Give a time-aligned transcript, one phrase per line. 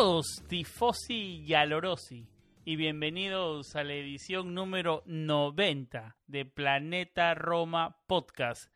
[0.00, 2.26] Todos, tifosi y alorosi,
[2.64, 8.72] y bienvenidos a la edición número 90 de Planeta Roma Podcast.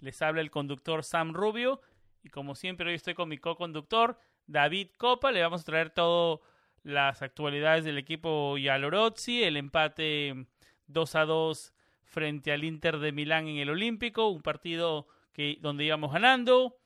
[0.00, 1.80] Les habla el conductor Sam Rubio,
[2.22, 5.32] y como siempre hoy estoy con mi co-conductor David Copa.
[5.32, 6.40] Le vamos a traer todas
[6.82, 10.48] las actualidades del equipo Yalorozzi, el empate
[10.88, 11.72] 2 a 2
[12.04, 16.76] frente al Inter de Milán en el Olímpico, un partido que, donde íbamos ganando.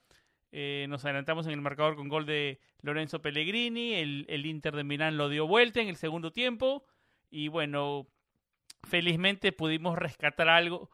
[0.52, 3.94] Eh, nos adelantamos en el marcador con gol de Lorenzo Pellegrini.
[3.94, 6.84] El, el, Inter de Milán lo dio vuelta en el segundo tiempo.
[7.30, 8.06] Y bueno,
[8.84, 10.90] felizmente pudimos rescatar algo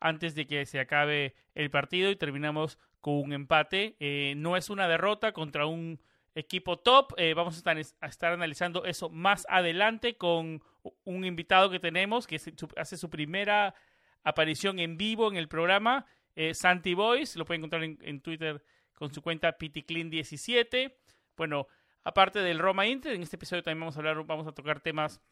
[0.00, 3.96] antes de que se acabe el partido y terminamos con un empate.
[4.00, 6.00] Eh, no es una derrota contra un
[6.34, 7.14] equipo top.
[7.16, 10.62] Eh, vamos a estar, a estar, analizando eso más adelante con
[11.04, 12.40] un invitado que tenemos que
[12.76, 13.74] hace su primera
[14.22, 16.06] aparición en vivo en el programa.
[16.36, 18.62] Eh, Santi Boys, lo pueden encontrar en, en Twitter
[19.00, 20.92] con su cuenta PitiClean17.
[21.34, 21.66] Bueno,
[22.04, 25.22] aparte del Roma Inter, en este episodio también vamos a hablar, vamos a tocar temas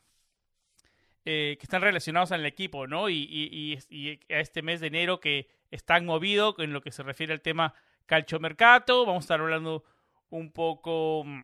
[1.26, 3.10] eh, que están relacionados al equipo, ¿no?
[3.10, 6.90] Y, y, y, y, a este mes de enero que están movido en lo que
[6.90, 7.74] se refiere al tema
[8.06, 9.04] calchomercato.
[9.04, 9.84] Vamos a estar hablando
[10.30, 11.42] un poco mm,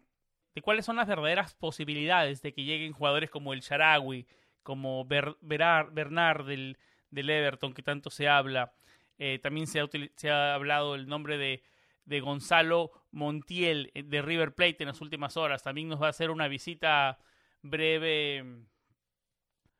[0.54, 4.26] de cuáles son las verdaderas posibilidades de que lleguen jugadores como el Sharawi,
[4.62, 6.78] como Ber, Berar, Bernard del,
[7.10, 8.72] del, Everton, que tanto se habla.
[9.18, 11.62] Eh, también se ha, se ha hablado el nombre de
[12.04, 15.62] de Gonzalo Montiel de River Plate en las últimas horas.
[15.62, 17.18] También nos va a hacer una visita
[17.62, 18.64] breve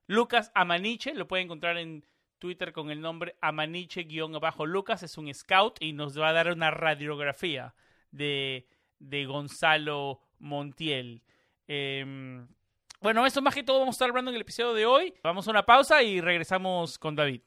[0.07, 2.05] Lucas Amaniche, lo puede encontrar en
[2.39, 7.75] Twitter con el nombre Amaniche-Lucas, es un scout y nos va a dar una radiografía
[8.11, 8.67] de,
[8.99, 11.23] de Gonzalo Montiel.
[11.69, 12.45] Eh,
[13.01, 15.15] bueno, eso más que todo vamos a estar hablando en el episodio de hoy.
[15.23, 17.43] Vamos a una pausa y regresamos con David.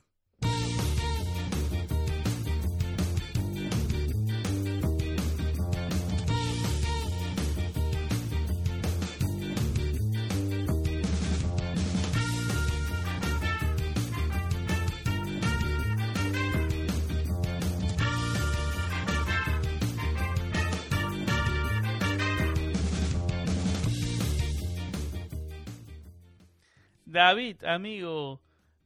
[27.18, 28.40] David, amigo,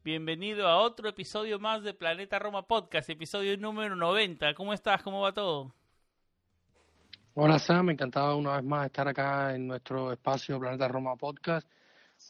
[0.06, 4.54] bienvenido a otro episodio más de Planeta Roma Podcast, episodio número 90.
[4.54, 5.04] ¿Cómo estás?
[5.04, 5.76] ¿Cómo va todo?
[7.34, 11.68] Hola Sam, encantado una vez más estar acá en nuestro espacio Planeta Roma Podcast.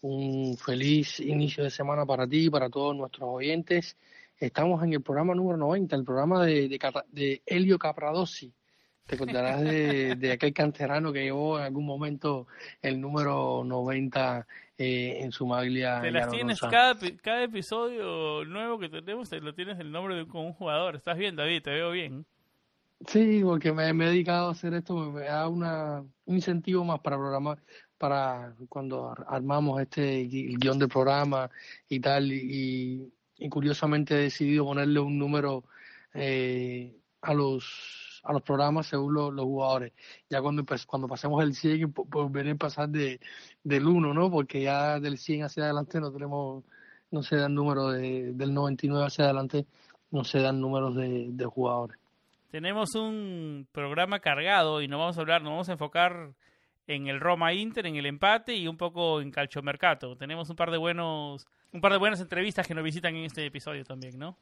[0.01, 3.95] Un feliz inicio de semana para ti y para todos nuestros oyentes.
[4.39, 6.79] Estamos en el programa número 90, el programa de, de,
[7.11, 8.51] de Helio Capradossi.
[9.05, 12.47] Te contarás de, de, aquel canterano que llevó en algún momento
[12.81, 14.47] el número 90
[14.83, 16.01] eh, en su maglia.
[16.01, 20.25] Te las tienes cada, cada, episodio nuevo que tenemos, te lo tienes el nombre de
[20.25, 20.95] con un jugador.
[20.95, 21.61] ¿Estás bien, David?
[21.61, 22.25] Te veo bien.
[23.05, 26.99] Sí, porque me, me he dedicado a hacer esto, me da una, un incentivo más
[26.99, 27.59] para programar,
[27.99, 31.51] para cuando armamos este guion de programa
[31.87, 35.63] y tal, y, y curiosamente he decidido ponerle un número
[36.15, 39.93] eh, a los a los programas según los, los jugadores.
[40.29, 43.19] Ya cuando pues, cuando pasemos el 100, pues vienen pasar de,
[43.63, 44.31] del 1, ¿no?
[44.31, 46.63] Porque ya del 100 hacia adelante no tenemos,
[47.11, 49.65] no se dan números de, del 99 hacia adelante,
[50.11, 51.97] no se dan números de, de jugadores.
[52.51, 56.33] Tenemos un programa cargado y no vamos a hablar, nos vamos a enfocar
[56.87, 60.17] en el Roma Inter, en el empate y un poco en Calchomercato.
[60.17, 63.45] Tenemos un par de buenos, un par de buenas entrevistas que nos visitan en este
[63.45, 64.37] episodio también, ¿no?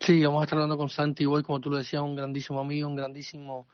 [0.00, 2.88] Sí, vamos a estar hablando con Santi Boy, como tú lo decías, un grandísimo amigo,
[2.88, 3.66] un grandísimo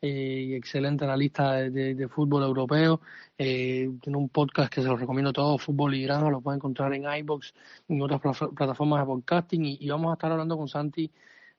[0.00, 3.00] eh, y excelente analista de, de, de fútbol europeo.
[3.36, 6.58] Eh, tiene un podcast que se lo recomiendo a todos, Fútbol y Granja, lo pueden
[6.58, 7.54] encontrar en iBox
[7.88, 8.20] y en otras
[8.54, 9.64] plataformas de podcasting.
[9.66, 11.10] Y, vamos a estar hablando con Santi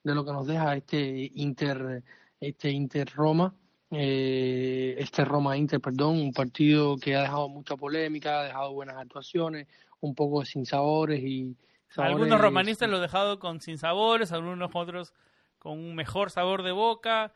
[0.02, 2.02] de lo que nos deja este Inter,
[2.40, 3.54] este Inter Roma,
[3.90, 8.96] eh, este Roma Inter, perdón, un partido que ha dejado mucha polémica, ha dejado buenas
[8.96, 9.66] actuaciones,
[10.00, 11.56] un poco sin sabores y
[11.90, 12.14] Sabores...
[12.14, 15.12] Algunos romanistas lo han dejado con sin sabores, algunos otros
[15.58, 17.32] con un mejor sabor de boca.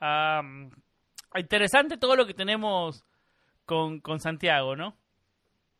[0.00, 0.70] Um,
[1.36, 3.04] Interesante todo lo que tenemos
[3.66, 4.96] con, con Santiago, ¿no?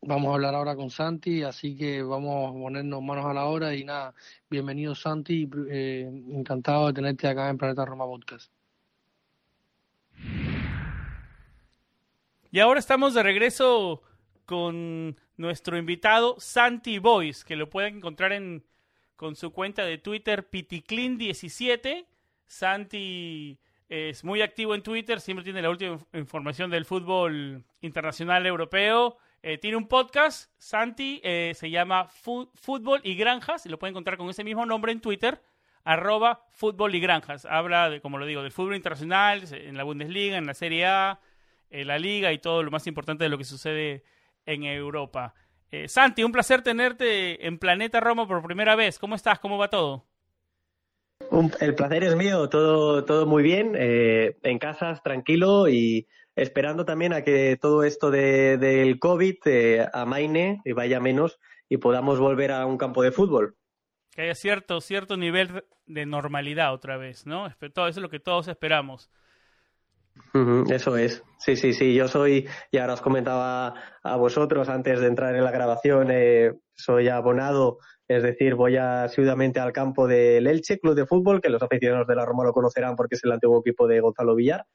[0.01, 3.75] Vamos a hablar ahora con Santi, así que vamos a ponernos manos a la hora
[3.75, 4.13] y nada,
[4.49, 8.49] bienvenido Santi, eh, encantado de tenerte acá en Planeta Roma Podcast.
[12.51, 14.01] Y ahora estamos de regreso
[14.45, 18.65] con nuestro invitado Santi Boys, que lo pueden encontrar en,
[19.15, 22.05] con su cuenta de Twitter piticlin17.
[22.45, 23.57] Santi
[23.87, 29.17] es muy activo en Twitter, siempre tiene la última información del fútbol internacional europeo.
[29.41, 34.17] Eh, tiene un podcast, Santi, eh, se llama Fútbol y Granjas, y lo pueden encontrar
[34.17, 35.41] con ese mismo nombre en Twitter,
[35.85, 37.45] arroba Fútbol y Granjas.
[37.45, 41.21] Habla, de, como lo digo, del fútbol internacional, en la Bundesliga, en la Serie A,
[41.69, 44.03] en la Liga y todo lo más importante de lo que sucede
[44.49, 45.33] en Europa.
[45.71, 48.97] Eh, Santi, un placer tenerte en Planeta Roma por primera vez.
[48.97, 49.39] ¿Cómo estás?
[49.39, 50.05] ¿Cómo va todo?
[51.59, 57.13] el placer es mío, todo, todo muy bien, eh, en casa, tranquilo y esperando también
[57.13, 62.51] a que todo esto de, del COVID eh, amaine y vaya menos y podamos volver
[62.51, 63.57] a un campo de fútbol.
[64.11, 67.47] Que haya cierto, cierto nivel de normalidad otra vez, ¿no?
[67.47, 69.11] Eso es lo que todos esperamos
[70.69, 71.93] eso es, sí, sí, sí.
[71.93, 73.73] Yo soy, y ahora os comentaba
[74.03, 79.59] a vosotros antes de entrar en la grabación, eh, soy abonado, es decir, voy asiduamente
[79.59, 82.95] al campo del Elche, club de fútbol, que los aficionados de la Roma lo conocerán
[82.95, 84.65] porque es el antiguo equipo de Gonzalo Villar,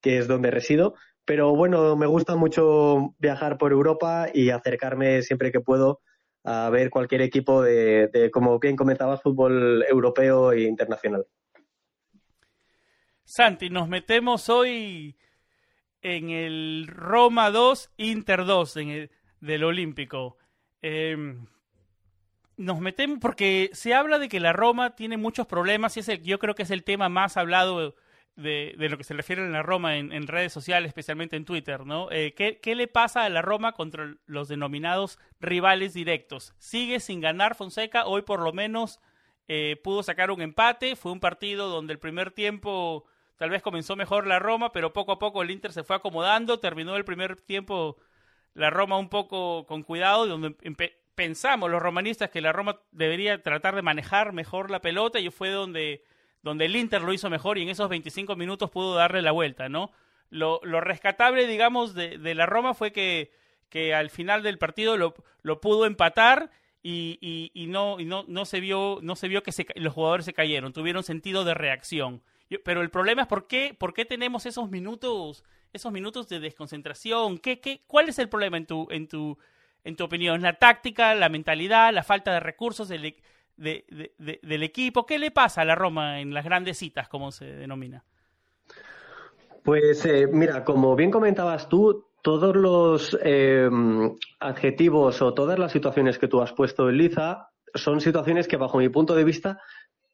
[0.00, 0.94] que es donde resido.
[1.24, 6.00] Pero bueno, me gusta mucho viajar por Europa y acercarme siempre que puedo
[6.44, 11.26] a ver cualquier equipo de, de como bien comentabas, fútbol europeo e internacional.
[13.24, 15.16] Santi, nos metemos hoy
[16.02, 19.10] en el Roma 2, Inter 2, en el,
[19.40, 20.36] del Olímpico.
[20.82, 21.46] Em,
[22.56, 26.38] nos metemos porque se habla de que la Roma tiene muchos problemas y es yo
[26.38, 27.94] creo que es el tema más hablado
[28.36, 32.10] de, lo que se refiere a la Roma en, redes sociales, especialmente en Twitter, ¿no?
[32.10, 36.54] Eh, ¿qué, ¿qué, le pasa a la Roma contra los denominados rivales directos?
[36.58, 39.00] Sigue sin ganar Fonseca, hoy por lo menos
[39.48, 43.04] eh, pudo sacar un empate, fue un partido donde el primer tiempo
[43.42, 46.60] Tal vez comenzó mejor la Roma, pero poco a poco el Inter se fue acomodando.
[46.60, 47.96] Terminó el primer tiempo
[48.54, 50.54] la Roma un poco con cuidado, donde
[51.16, 55.50] pensamos los romanistas que la Roma debería tratar de manejar mejor la pelota y fue
[55.50, 56.04] donde,
[56.44, 59.68] donde el Inter lo hizo mejor y en esos 25 minutos pudo darle la vuelta,
[59.68, 59.90] ¿no?
[60.30, 63.32] Lo, rescatable, digamos, de, la Roma fue que,
[63.68, 68.24] que al final del partido lo, lo pudo empatar y, y, y, no, y no,
[68.28, 71.54] no se vio, no se vio que se, los jugadores se cayeron, tuvieron sentido de
[71.54, 72.22] reacción
[72.64, 77.38] pero el problema es por qué, por qué tenemos esos minutos, esos minutos de desconcentración.
[77.38, 79.38] ¿Qué, qué, ¿Cuál es el problema en tu, en tu,
[79.84, 80.42] en tu opinión?
[80.42, 85.06] ¿La táctica, la mentalidad, la falta de recursos del, e, del equipo?
[85.06, 88.04] ¿Qué le pasa a la Roma en las grandes citas, como se denomina?
[89.62, 93.68] Pues eh, mira, como bien comentabas tú, todos los eh,
[94.40, 98.78] adjetivos o todas las situaciones que tú has puesto en Liza son situaciones que, bajo
[98.78, 99.60] mi punto de vista,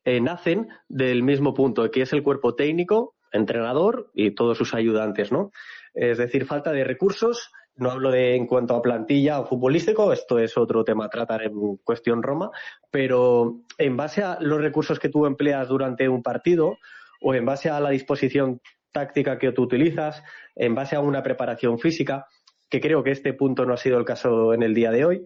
[0.09, 5.31] eh, nacen del mismo punto, que es el cuerpo técnico, entrenador y todos sus ayudantes,
[5.31, 5.51] ¿no?
[5.93, 7.53] Es decir, falta de recursos.
[7.77, 11.43] No hablo de en cuanto a plantilla o futbolístico, esto es otro tema a tratar
[11.43, 12.51] en cuestión Roma,
[12.91, 16.79] pero en base a los recursos que tú empleas durante un partido
[17.21, 20.23] o en base a la disposición táctica que tú utilizas,
[20.57, 22.27] en base a una preparación física,
[22.71, 25.25] que creo que este punto no ha sido el caso en el día de hoy,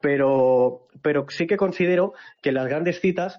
[0.00, 3.38] pero, pero sí que considero que las grandes citas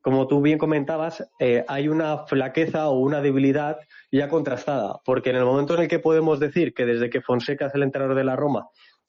[0.00, 3.78] como tú bien comentabas, eh, hay una flaqueza o una debilidad
[4.10, 7.66] ya contrastada, porque en el momento en el que podemos decir que desde que Fonseca
[7.66, 8.68] es el entrenador de la Roma,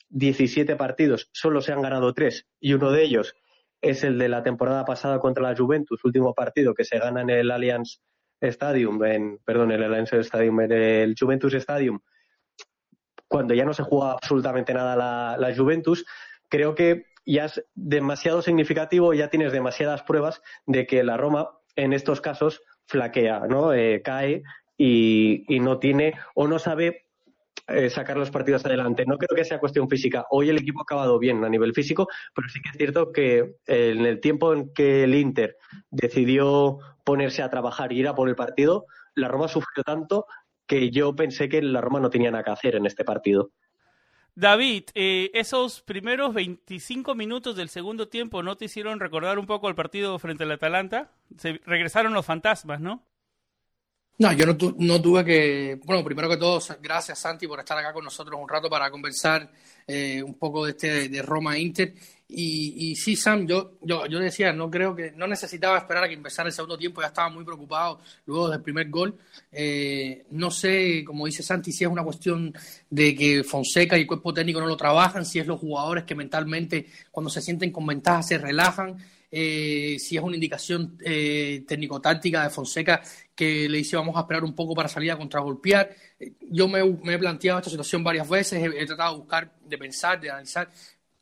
[0.09, 3.35] 17 partidos, solo se han ganado tres y uno de ellos
[3.79, 7.29] es el de la temporada pasada contra la Juventus, último partido que se gana en
[7.29, 8.01] el Allianz
[8.41, 11.99] Stadium, en, perdón, en el Allianz Stadium, en el Juventus Stadium,
[13.27, 16.05] cuando ya no se juega absolutamente nada la Juventus,
[16.49, 21.93] creo que ya es demasiado significativo, ya tienes demasiadas pruebas de que la Roma en
[21.93, 23.73] estos casos flaquea, ¿no?
[23.73, 24.43] Eh, cae
[24.77, 27.05] y, no tiene o no sabe
[27.67, 29.05] eh, sacar los partidos adelante.
[29.05, 30.25] No creo que sea cuestión física.
[30.29, 33.55] Hoy el equipo ha acabado bien a nivel físico, pero sí que es cierto que
[33.67, 35.57] eh, en el tiempo en que el Inter
[35.89, 38.85] decidió ponerse a trabajar y ir a por el partido,
[39.15, 40.25] la Roma sufrió tanto
[40.67, 43.51] que yo pensé que la Roma no tenía nada que hacer en este partido.
[44.35, 49.67] David, eh, esos primeros 25 minutos del segundo tiempo no te hicieron recordar un poco
[49.67, 51.11] el partido frente al Atalanta.
[51.37, 53.03] Se regresaron los fantasmas, ¿no?
[54.17, 55.79] No, yo no, no, tuve que.
[55.83, 59.51] Bueno, primero que todo, gracias Santi por estar acá con nosotros un rato para conversar
[59.87, 61.95] eh, un poco de este de Roma Inter.
[62.33, 66.07] Y, y sí, Sam, yo, yo, yo decía, no creo que, no necesitaba esperar a
[66.07, 69.17] que empezara el segundo tiempo, ya estaba muy preocupado luego del primer gol.
[69.51, 72.53] Eh, no sé, como dice Santi, si es una cuestión
[72.89, 76.15] de que Fonseca y el cuerpo técnico no lo trabajan, si es los jugadores que
[76.15, 78.97] mentalmente cuando se sienten con ventaja se relajan.
[79.33, 83.01] Eh, si es una indicación eh, técnico-táctica de Fonseca
[83.33, 85.89] que le dice vamos a esperar un poco para salir a contragolpear.
[86.49, 90.31] yo me, he planteado esta situación varias veces, he, tratado de buscar, de pensar, de
[90.31, 90.69] analizar,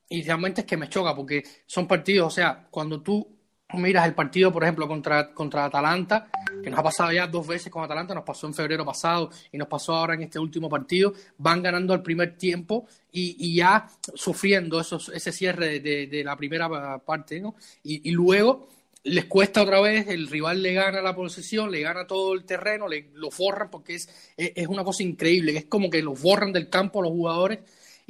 [0.09, 3.39] y realmente es que me choca porque son partidos, o sea, cuando tú
[3.73, 6.27] miras el partido, por ejemplo, contra, contra Atalanta,
[6.63, 9.57] que nos ha pasado ya dos veces con Atalanta, nos pasó en febrero pasado y
[9.57, 14.79] nos pasó ahora en este último partido, van ganando al primer tiempo y, ya sufriendo
[14.79, 17.55] esos, ese cierre de, la primera parte, ¿no?
[17.83, 18.67] Y, luego
[19.03, 22.87] les cuesta otra vez, el rival le gana la posesión, le gana todo el terreno,
[22.87, 26.69] le, lo forran porque es, es, una cosa increíble, es como que los borran del
[26.69, 27.59] campo los jugadores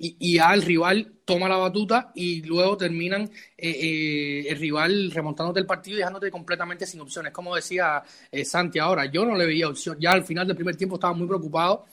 [0.02, 3.22] y, y ya el rival toma la batuta y luego terminan
[3.56, 7.32] eh, eh, el rival remontándote el partido y dejándote completamente sin opciones.
[7.32, 8.02] Como decía
[8.32, 9.96] eh, Santi ahora, yo no le veía opción.
[10.00, 11.86] Ya al final del primer tiempo estaba muy preocupado,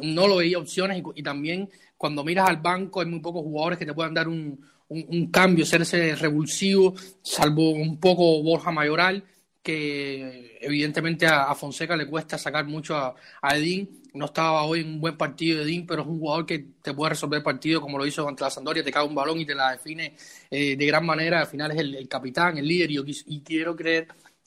[0.00, 3.86] no lo veía opciones y, también cuando miras al banco hay muy pocos jugadores que
[3.86, 5.82] te puedan dar un, un, cambio, ser
[6.16, 9.24] revulsivo, salvo un poco Borja Mayoral
[9.64, 14.88] que evidentemente a, Fonseca le cuesta sacar mucho a, a Edín no estaba hoy en
[14.88, 17.80] un buen partido de Dean, pero es un jugador que te puede resolver el partido
[17.80, 20.14] como lo hizo contra la Sandoria, te cae un balón y te la define
[20.50, 21.40] eh, de gran manera.
[21.40, 24.06] Al final es el, capitán, el líder, y, quiero creer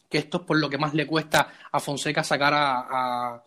[0.10, 3.44] que esto es por lo que más le cuesta a Fonseca sacar a,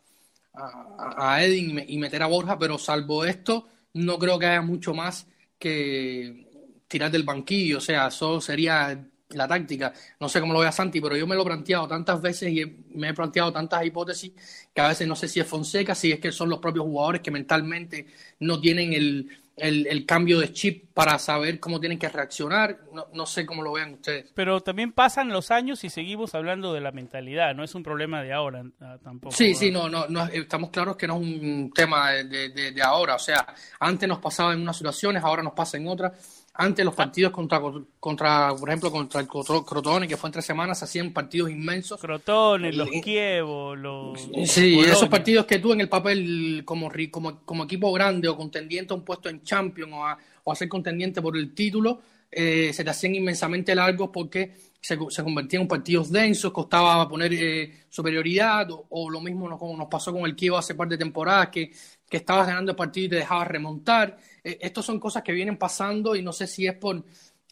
[0.52, 5.26] a, Edin y meter a Borja, pero salvo esto, no creo que haya mucho más
[5.58, 6.46] que
[6.86, 7.78] tirar del banquillo.
[7.78, 9.92] O sea, eso sería la táctica.
[10.18, 12.64] No sé cómo lo vea Santi, pero yo me lo he planteado tantas veces y
[12.94, 14.32] me he planteado tantas hipótesis
[14.74, 17.20] que a veces no sé si es Fonseca, si es que son los propios jugadores
[17.20, 18.06] que mentalmente
[18.40, 19.28] no tienen el,
[19.60, 22.78] el, cambio de chip para saber cómo tienen que reaccionar.
[22.92, 24.30] No, no, sé cómo lo vean ustedes.
[24.34, 28.22] Pero también pasan los años y seguimos hablando de la mentalidad, no es un problema
[28.22, 29.34] de ahora ah, tampoco.
[29.34, 32.82] Sí, sí, no, no, no, estamos claros que no es un tema de, de, de
[32.82, 33.16] ahora.
[33.16, 33.46] O sea,
[33.78, 37.60] antes nos pasaba en unas situaciones, ahora nos pasa en otras antes los partidos contra,
[37.98, 42.00] contra por ejemplo, contra el Crotone, que fue en tres semanas, se hacían partidos inmensos.
[42.00, 44.28] Crotone, los Kievo, los...
[44.44, 48.92] Sí, esos partidos que tú en el papel como, como, como equipo grande o contendiente
[48.92, 52.72] a un puesto en Champions o a, o a ser contendiente por el título, eh,
[52.72, 57.84] se te hacían inmensamente largos porque se, se convertían en partidos densos, costaba poner eh,
[57.88, 61.48] superioridad, o, lo mismo nos, como nos pasó con el Kievo hace par de temporadas,
[61.48, 61.70] que
[62.10, 64.18] que estabas ganando el partido y te dejabas remontar.
[64.44, 67.04] Eh, Estas son cosas que vienen pasando y no sé si es por,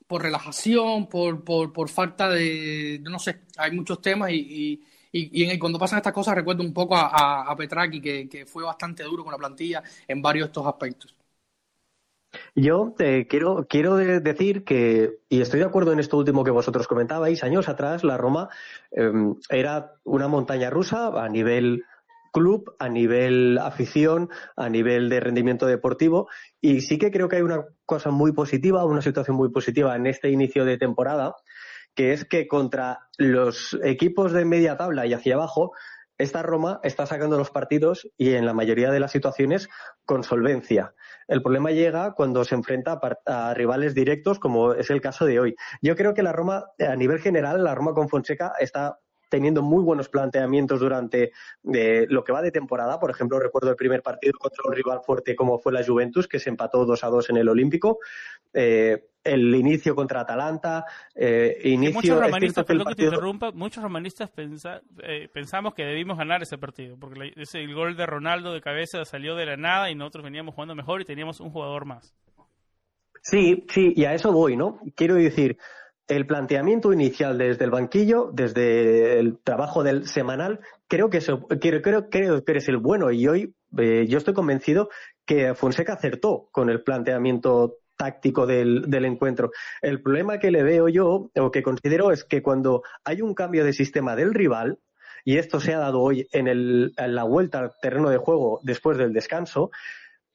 [0.06, 5.58] por relajación, por, por, por falta de, no sé, hay muchos temas y, y, y
[5.58, 9.32] cuando pasan estas cosas recuerdo un poco a, Petraki que, que, fue bastante duro con
[9.32, 11.14] la plantilla en varios de estos aspectos.
[12.54, 16.86] Yo te quiero, quiero decir que, y estoy de acuerdo en esto último que vosotros
[16.86, 18.48] comentabais, años atrás la Roma
[18.90, 19.10] eh,
[19.48, 21.84] era una montaña rusa a nivel
[22.32, 26.28] club, a nivel afición, a nivel de rendimiento deportivo.
[26.60, 30.06] Y sí que creo que hay una cosa muy positiva, una situación muy positiva en
[30.06, 31.34] este inicio de temporada,
[31.94, 35.72] que es que contra los equipos de media tabla y hacia abajo,
[36.18, 39.68] esta Roma está sacando los partidos y en la mayoría de las situaciones
[40.04, 40.94] con solvencia.
[41.28, 45.54] El problema llega cuando se enfrenta a, rivales directos, como es el caso de hoy.
[45.80, 49.82] Yo creo que la Roma, a nivel general, la Roma con Fonseca está teniendo muy
[49.82, 51.32] buenos planteamientos durante
[51.72, 52.98] eh, lo que va de temporada.
[52.98, 56.38] Por ejemplo, recuerdo el primer partido contra un rival fuerte como fue la Juventus, que
[56.38, 57.98] se empató 2 a 2 en el Olímpico.
[58.52, 61.94] Eh, el inicio contra Atalanta, eh, inicio...
[61.94, 64.30] Muchos romanistas, perdón que te interrumpa, muchos romanistas
[65.02, 69.04] eh, pensamos que debimos ganar ese partido, porque ese, el gol de Ronaldo de cabeza
[69.04, 72.14] salió de la nada y nosotros veníamos jugando mejor y teníamos un jugador más.
[73.22, 74.80] Sí, sí, y a eso voy, ¿no?
[74.94, 75.58] Quiero decir,
[76.08, 81.20] el planteamiento inicial desde el banquillo, desde el trabajo del semanal, creo que,
[81.60, 84.88] creo, creo, creo que eres el bueno y hoy eh, yo estoy convencido
[85.26, 89.50] que Fonseca acertó con el planteamiento táctico del, del, encuentro.
[89.82, 93.64] El problema que le veo yo, o que considero, es que cuando hay un cambio
[93.64, 94.78] de sistema del rival,
[95.24, 98.60] y esto se ha dado hoy en, el, en la vuelta al terreno de juego
[98.62, 99.70] después del descanso,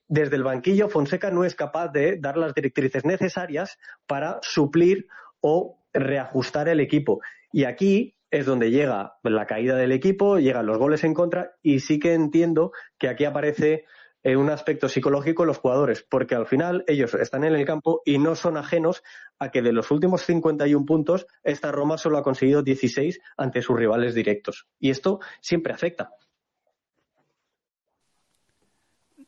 [0.07, 5.07] desde el banquillo Fonseca no es capaz de dar las directrices necesarias para suplir
[5.43, 7.21] o reajustar el equipo.
[7.51, 11.81] Y aquí es donde llega la caída del equipo, llegan los goles en contra y
[11.81, 13.85] sí que entiendo que aquí aparece
[14.23, 18.01] eh, un aspecto psicológico en los jugadores, porque al final ellos están en el campo
[18.05, 19.03] y no son ajenos
[19.37, 23.77] a que de los últimos 51 puntos, esta Roma solo ha conseguido 16 ante sus
[23.77, 24.65] rivales directos.
[24.79, 26.09] Y esto siempre afecta.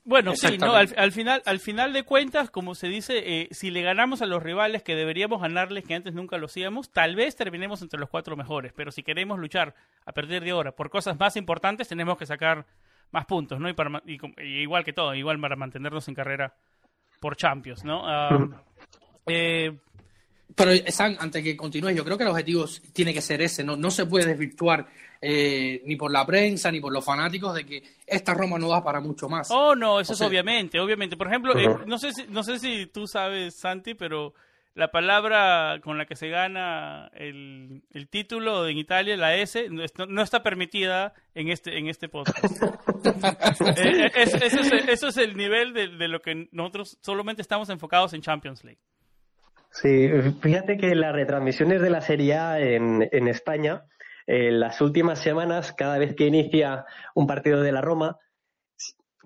[0.07, 3.81] Bueno, sí, no, al, final, al final de cuentas, como se dice, eh, si le
[3.81, 7.81] ganamos a los rivales que deberíamos ganarles, que antes nunca lo hacíamos, tal vez terminemos
[7.81, 8.71] entre los cuatro mejores.
[8.71, 9.73] Pero si queremos luchar
[10.05, 12.67] a partir de ahora por cosas más importantes, tenemos que sacar
[13.11, 13.67] más puntos, ¿no?
[13.67, 14.03] Y, para,
[14.43, 16.53] igual que todo, igual para mantenernos en carrera
[17.19, 18.07] por Champions, ¿no?
[18.07, 18.47] Ah,
[19.25, 19.75] eh,
[20.55, 23.75] pero, San, antes que continúes, yo creo que el objetivo tiene que ser ese, no,
[23.75, 24.87] no se puede desvirtuar
[25.21, 28.83] eh, ni por la prensa, ni por los fanáticos de que esta Roma no da
[28.83, 29.49] para mucho más.
[29.51, 31.17] Oh, no, eso es obviamente, obviamente.
[31.17, 34.33] Por ejemplo, eh, no, sé si, no sé si tú sabes, Santi, pero
[34.75, 40.21] la palabra con la que se gana el, el título en Italia, la S, no,
[40.21, 42.45] está permitida en este, en este podcast.
[43.77, 44.53] Eh, eso, es,
[44.87, 48.79] eso, es, el nivel de, de lo que nosotros solamente estamos enfocados en Champions League.
[49.75, 50.09] Sí,
[50.41, 53.83] fíjate que las retransmisiones de la Serie A en, España,
[54.25, 58.17] en las últimas semanas, cada vez que inicia un partido de la Roma,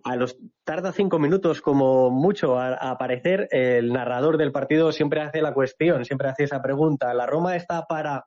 [0.04, 5.44] a los tarda cinco minutos como mucho a, aparecer, el narrador del partido siempre hace
[5.44, 7.14] la cuestión, siempre hace esa pregunta.
[7.14, 8.26] ¿La Roma está para...?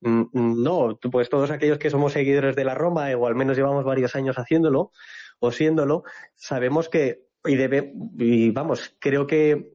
[0.00, 3.58] Mm, mm, no, pues todos aquellos que somos seguidores de la Roma, o al menos
[3.58, 4.90] llevamos varios años haciéndolo,
[5.38, 6.04] o siéndolo,
[6.34, 9.72] sabemos que y debe y vamos creo que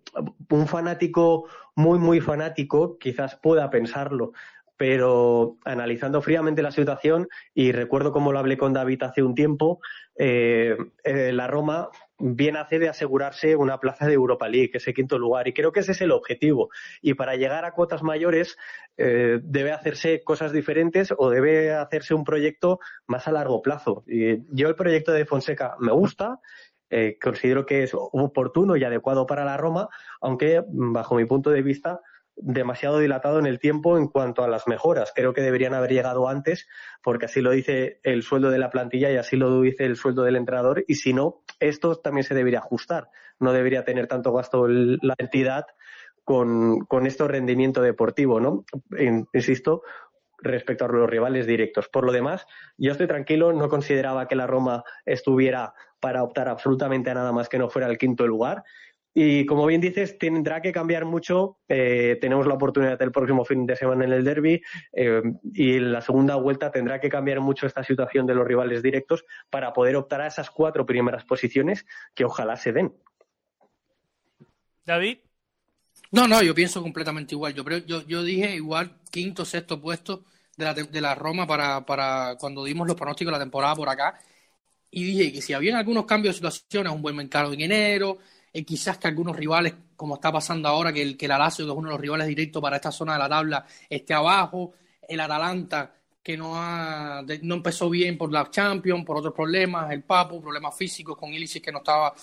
[0.49, 1.45] un fanático
[1.75, 4.33] muy muy fanático quizás pueda pensarlo
[4.77, 9.79] pero analizando fríamente la situación y recuerdo como lo hablé con David hace un tiempo
[10.15, 15.19] eh, eh, la Roma bien hace de asegurarse una plaza de Europa League, ese quinto
[15.19, 15.47] lugar.
[15.47, 16.69] Y creo que ese es el objetivo.
[17.01, 18.57] Y para llegar a cuotas mayores
[18.97, 24.03] eh, debe hacerse cosas diferentes o debe hacerse un proyecto más a largo plazo.
[24.07, 26.39] Y yo el proyecto de Fonseca me gusta
[26.89, 29.89] eh, considero que es oportuno y adecuado para la Roma,
[30.21, 32.01] aunque bajo mi punto de vista
[32.39, 35.11] demasiado dilatado en el tiempo en cuanto a las mejoras.
[35.15, 36.67] Creo que deberían haber llegado antes,
[37.03, 40.23] porque así lo dice el sueldo de la plantilla y así lo dice el sueldo
[40.23, 40.83] del entrenador.
[40.87, 43.09] Y si no, esto también se debería ajustar.
[43.39, 45.65] No debería tener tanto gasto la entidad
[46.23, 48.65] con, con este rendimiento deportivo, ¿no?
[49.33, 49.81] Insisto,
[50.37, 51.89] respecto a los rivales directos.
[51.89, 52.45] Por lo demás,
[52.77, 57.49] yo estoy tranquilo, no consideraba que la Roma estuviera para optar absolutamente a nada más
[57.49, 58.63] que no fuera el quinto lugar.
[59.19, 61.57] Y como bien dices, tendrá que cambiar mucho.
[61.67, 64.61] Eh, tenemos la oportunidad del próximo fin de semana en el derby
[64.93, 65.23] eh,
[65.53, 69.25] y en la segunda vuelta tendrá que cambiar mucho esta situación de los rivales directos
[69.49, 72.93] para poder optar a esas cuatro primeras posiciones que ojalá se den.
[74.85, 75.17] David.
[76.11, 77.53] No, no, yo pienso completamente igual.
[77.53, 80.23] Yo, yo, yo dije igual quinto, sexto puesto
[80.55, 83.89] de la, de la Roma para, para cuando dimos los pronósticos de la temporada por
[83.89, 84.19] acá.
[84.89, 88.19] Y dije que si habían algunos cambios de situaciones, un buen mercado en enero,
[88.53, 91.71] eh, quizás que algunos rivales, como está pasando ahora, que el, que el Alacio, que
[91.71, 94.73] es uno de los rivales directos para esta zona de la tabla, esté abajo,
[95.07, 95.93] el Atalanta,
[96.23, 100.75] que no, ha, no empezó bien por la Champions, por otros problemas, el Papo, problemas
[100.75, 102.13] físicos con Ilicic que no estaba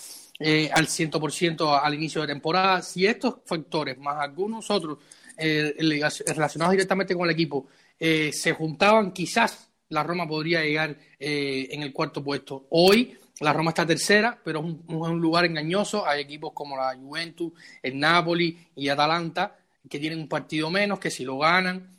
[0.40, 2.82] eh, al 100% al inicio de temporada.
[2.82, 4.98] Si estos factores, más algunos otros
[5.36, 7.68] eh, relacionados directamente con el equipo,
[7.98, 12.66] eh, se juntaban, quizás la Roma podría llegar en el cuarto puesto.
[12.70, 16.06] Hoy la Roma está tercera, pero es un, lugar engañoso.
[16.06, 19.56] Hay equipos como la Juventus, el Napoli y Atalanta
[19.88, 21.90] que tienen un partido menos, que si lo ganan,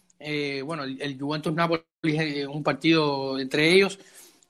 [0.66, 4.00] bueno, el, el Juventus-Napoli es un partido entre ellos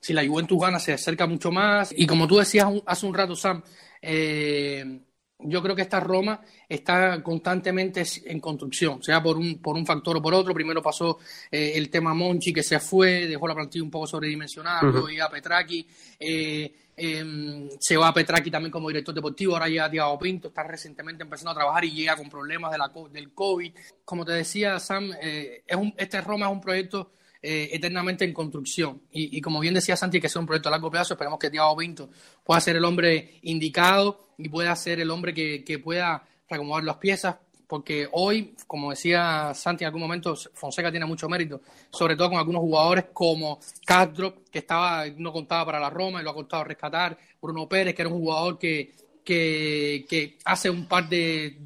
[0.06, 1.92] si la Juventus gana se acerca mucho más.
[1.96, 3.60] Y como tú decías hace un rato, Sam,
[4.00, 5.00] eh,
[5.40, 10.16] yo creo que esta Roma está constantemente en construcción, sea por un, por un factor
[10.16, 10.54] o por otro.
[10.54, 11.18] Primero pasó
[11.50, 15.28] eh, el tema Monchi, que se fue, dejó la plantilla un poco sobredimensionada, luego a
[15.28, 15.84] Petraki,
[16.20, 20.62] eh, em, se va a Petraki también como director deportivo, ahora llega Thiago Pinto, está
[20.62, 23.72] recientemente empezando a trabajar y llega con problemas de la, del COVID.
[24.04, 27.10] Como te decía, Sam, es un, este Roma es un proyecto
[27.48, 29.02] eh, eternamente en construcción.
[29.12, 31.76] Y, como bien decía Santi, que es un proyecto a largo plazo, esperemos que Thiago
[31.76, 32.10] Pinto
[32.42, 36.96] pueda ser el hombre indicado y pueda ser el hombre que, que pueda reacomodar las
[36.96, 37.36] piezas,
[37.68, 42.38] porque hoy, como decía Santi en algún momento, Fonseca tiene mucho mérito, sobre todo con
[42.38, 46.64] algunos jugadores como Castro, que estaba no contaba para la Roma y lo ha costado
[46.64, 48.92] rescatar, Bruno Pérez, que era un jugador que,
[49.24, 51.58] que, que hace un par de,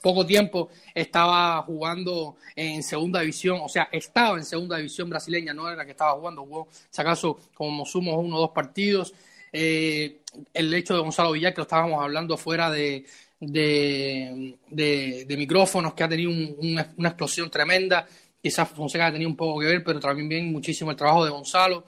[0.00, 5.70] poco tiempo estaba jugando en segunda división, o sea, estaba en segunda división brasileña, no
[5.70, 9.12] era que estaba jugando, jugó, si acaso, como sumo uno o dos partidos.
[9.52, 10.20] Eh,
[10.54, 13.04] el hecho de Gonzalo Villar, que lo estábamos hablando fuera de,
[13.40, 18.06] de, micrófonos, que ha tenido una, explosión tremenda.
[18.42, 21.84] Quizás Fonseca ha tenido un poco que ver, pero también muchísimo el trabajo de Gonzalo.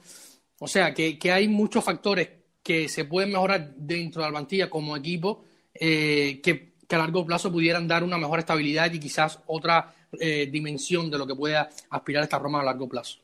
[0.59, 2.29] O sea, que, que hay muchos factores
[2.61, 7.25] que se pueden mejorar dentro de la plantilla como equipo, eh, que que a largo
[7.25, 11.67] plazo pudieran dar una mejor estabilidad y quizás otra eh, dimensión de lo que pueda
[11.89, 13.17] aspirar esta Roma a largo plazo.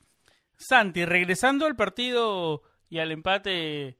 [0.57, 3.99] Santi, regresando al partido y al empate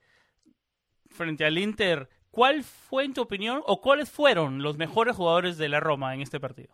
[1.11, 5.69] frente al Inter, ¿cuál fue en tu opinión o cuáles fueron los mejores jugadores de
[5.69, 6.73] la Roma en este partido?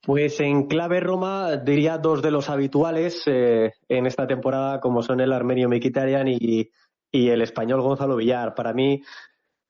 [0.00, 5.20] Pues en clave Roma diría dos de los habituales eh, en esta temporada, como son
[5.20, 6.70] el armenio Mikitarian y,
[7.10, 8.54] y el español Gonzalo Villar.
[8.54, 9.02] Para mí,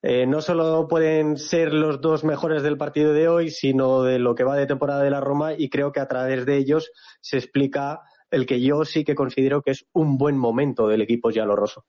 [0.07, 4.35] eh, no solo pueden ser los dos mejores del partido de hoy, sino de lo
[4.35, 6.91] que va de temporada de la Roma y creo que a través de ellos
[7.21, 11.31] se explica el que yo sí que considero que es un buen momento del equipo
[11.31, 11.87] Rosso.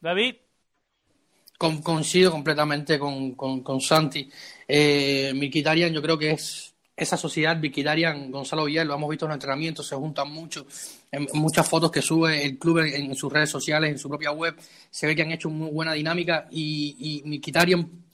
[0.00, 0.36] David.
[1.58, 4.30] coincido completamente con, con, Santi.
[4.66, 6.71] Eh, Mikitarian yo creo que es
[7.02, 10.66] esa sociedad Viquidarian, Gonzalo Villar, lo hemos visto en los entrenamientos, se juntan mucho,
[11.10, 14.54] en muchas fotos que sube el club en, sus redes sociales, en su propia web,
[14.90, 17.40] se ve que han hecho muy buena dinámica y, y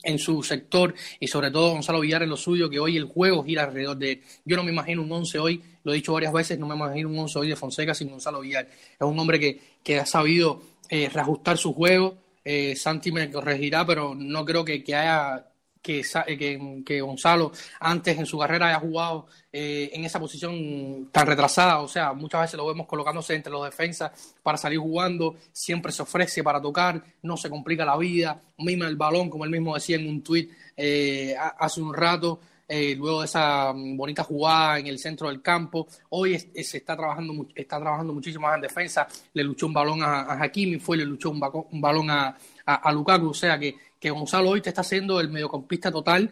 [0.03, 3.43] en su sector y sobre todo Gonzalo Villar en lo suyo, que hoy el juego
[3.43, 6.59] gira alrededor de Yo no me imagino un once hoy, lo he dicho varias veces,
[6.59, 8.67] no me imagino un once hoy de Fonseca sin Gonzalo Villar.
[8.67, 12.17] Es un hombre que, que ha sabido eh, reajustar su juego.
[12.43, 15.48] Eh, Santi me corregirá, pero no creo que, que haya
[15.81, 16.03] que,
[16.37, 21.79] que, que, Gonzalo antes en su carrera haya jugado eh, en esa posición tan retrasada,
[21.79, 26.01] o sea, muchas veces lo vemos colocándose entre los defensas para salir jugando, siempre se
[26.01, 29.95] ofrece para tocar, no se complica la vida, mima el balón, como él mismo decía
[29.95, 32.39] en un tuit eh, hace un rato,
[32.71, 35.87] eh, luego de esa bonita jugada en el centro del campo.
[36.09, 39.07] Hoy se está trabajando, está trabajando muchísimo más en defensa.
[39.33, 42.37] Le luchó un balón a, a Hakimi, fue le luchó un, un balón a,
[42.67, 43.29] a, a, Lukaku.
[43.29, 46.31] O sea que que Gonzalo hoy te está haciendo el mediocampista total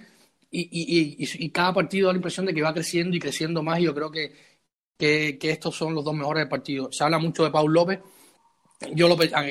[0.50, 3.94] y, cada partido da la impresión de que va creciendo y creciendo más y yo
[3.94, 4.34] creo que,
[4.98, 6.90] que, estos son los dos mejores del partido.
[6.92, 8.00] Se habla mucho de Paul López,
[8.94, 9.08] yo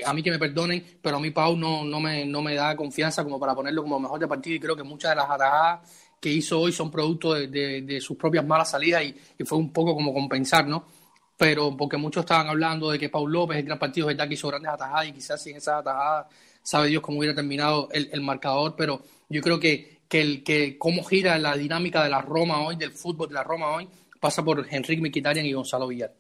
[0.07, 2.77] a, mí que me perdonen, pero a mí Pau no, no, me, no me da
[2.77, 5.81] confianza como para ponerlo como mejor de partido y creo que muchas de las atajadas
[6.21, 10.15] que hizo hoy son producto de, sus propias malas salidas y, fue un poco como
[10.15, 10.87] compensar, ¿no?
[11.37, 14.35] Pero porque muchos estaban hablando de que Paul López, el gran partido, es verdad que
[14.35, 16.27] hizo grandes atajadas y quizás sin esas atajadas
[16.67, 21.05] sabe Dios cómo hubiera terminado el, marcador, pero yo creo que, que, el, que cómo
[21.05, 23.89] gira la dinámica de la Roma hoy, del fútbol de la Roma hoy,
[24.21, 26.13] pasa por Enrique Miquitarian y Gonzalo Villar.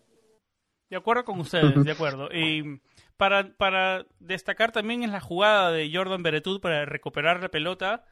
[0.88, 2.28] De acuerro con ustedes, de acuerdo.
[2.32, 2.80] Y
[3.16, 8.04] para, para destacar también en la jugada de Jordan Beretud para recuperar la pelota,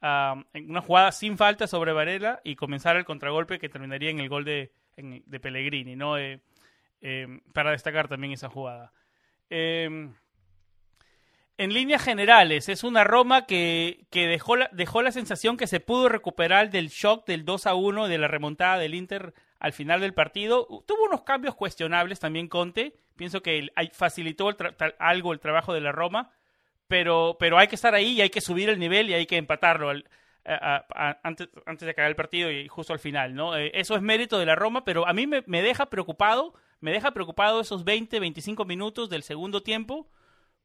[0.00, 4.30] en una jugada sin falta sobre Varela y comenzar el contragolpe que terminaría en el
[4.30, 6.16] gol de, de Pellegrini, ¿no?
[6.16, 6.40] Eh,
[7.02, 8.94] eh, para destacar también esa jugada.
[9.50, 10.08] Eh,
[11.58, 15.80] en líneas generales, es una Roma que, que dejó, la, dejó la sensación que se
[15.80, 20.00] pudo recuperar del shock del 2 a 1 de la remontada del Inter al final
[20.00, 20.66] del partido.
[20.86, 22.94] Tuvo unos cambios cuestionables también Conte.
[23.16, 24.54] Pienso que facilitó
[24.98, 26.30] algo el trabajo de la Roma,
[26.88, 29.38] pero, pero hay que estar ahí y hay que subir el nivel y hay que
[29.38, 29.90] empatarlo
[31.22, 33.34] antes, antes de acabar el partido y justo al final.
[33.34, 33.56] ¿no?
[33.56, 36.92] Eh, eso es mérito de la Roma, pero a mí me, me deja preocupado, me
[36.92, 40.06] deja preocupado esos 20, 25 minutos del segundo tiempo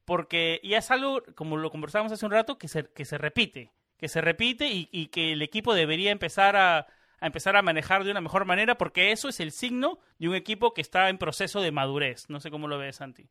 [0.06, 3.72] porque ya es algo, como lo conversábamos hace un rato, que se, que se repite,
[3.98, 6.88] que se repite y, que el equipo debería empezar a,
[7.22, 10.74] empezar a manejar de una mejor manera, porque eso es el signo de un equipo
[10.74, 12.30] que está en proceso de madurez.
[12.30, 13.30] No sé cómo lo ves, Santi.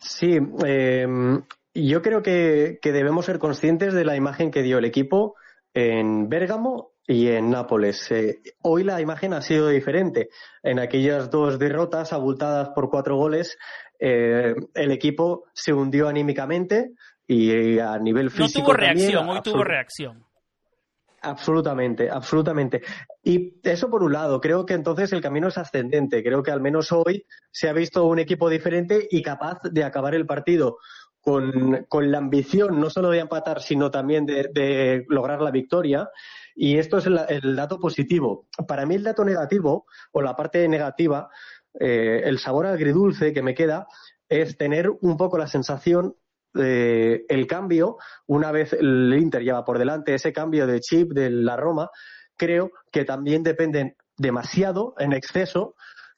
[0.00, 1.06] Sí, eh,
[1.74, 5.36] yo creo que, debemos ser conscientes de la imagen que dio el equipo
[5.74, 8.10] en Bérgamo y en Nápoles.
[8.10, 10.30] Eh, hoy la imagen ha sido diferente.
[10.62, 13.58] En aquellas dos derrotas abultadas por cuatro goles,
[13.98, 16.92] eh, el equipo se hundió anímicamente
[17.26, 18.60] y a nivel físico.
[18.60, 20.24] No tuvo reacción, hoy tuvo reacción.
[21.24, 22.82] Absolutamente, absolutamente.
[23.22, 26.22] Y eso por un lado, creo que entonces el camino es ascendente.
[26.22, 30.16] Creo que al menos hoy se ha visto un equipo diferente y capaz de acabar
[30.16, 30.78] el partido
[31.20, 36.10] con, la ambición no solo de empatar, sino también de, lograr la victoria.
[36.54, 38.46] Y esto es el, dato positivo.
[38.66, 41.30] Para mí el dato negativo, o la parte negativa,
[41.78, 43.86] eh, el sabor agridulce que me queda
[44.28, 46.14] es tener un poco la sensación
[46.54, 51.30] de el cambio, una vez el Inter lleva por delante ese cambio de chip de
[51.30, 51.90] la Roma,
[52.36, 55.74] creo que también dependen demasiado, en exceso,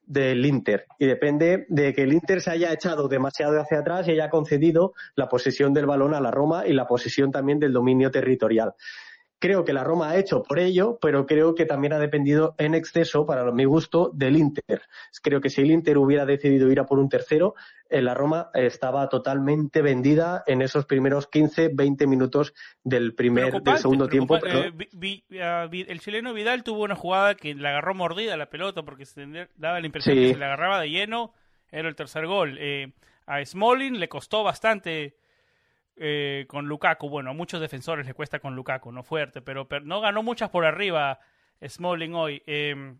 [0.07, 0.87] del Inter.
[0.99, 4.92] Y depende de que el Inter se haya echado demasiado hacia atrás y haya concedido
[5.16, 8.75] la posesión del balón a la Roma y la posesión también del dominio territorial.
[9.44, 12.74] Creo que la Roma ha hecho por ello, pero creo que también ha dependido en
[12.74, 14.80] exceso, para mi gusto, del Inter.
[15.22, 17.54] Creo que si el Inter hubiera decidido ir a por un tercero,
[17.90, 22.54] eh, la Roma estaba totalmente vendida en esos primeros 15, 20 minutos
[22.85, 24.38] del primer, del segundo tiempo.
[24.38, 24.72] Eh,
[25.88, 29.26] el chileno Vidal tuvo una jugada que le agarró mordida la pelota porque se
[29.57, 31.35] daba la impresión que se le agarraba de lleno,
[31.70, 32.57] era el tercer gol.
[32.59, 32.94] Eh,
[33.26, 35.16] a Smolin le costó bastante
[35.96, 37.09] eh, con Lukaku.
[37.09, 40.64] Bueno, a muchos defensores le cuesta con Lukaku, no fuerte, pero, no ganó muchas por
[40.64, 41.20] arriba
[41.66, 42.42] Smalling hoy.
[42.46, 42.98] Em,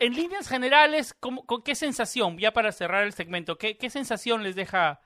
[0.00, 5.00] en líneas generales, ¿con qué sensación, ya para cerrar el segmento, qué, sensación les deja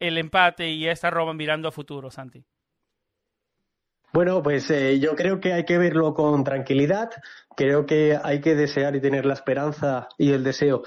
[0.00, 2.44] el empate y esta Roma mirando a futuro, Santi?
[4.12, 7.10] Bueno, pues eh, yo creo que hay que verlo con tranquilidad.
[7.54, 10.84] Creo que hay que desear y tener la esperanza y el deseo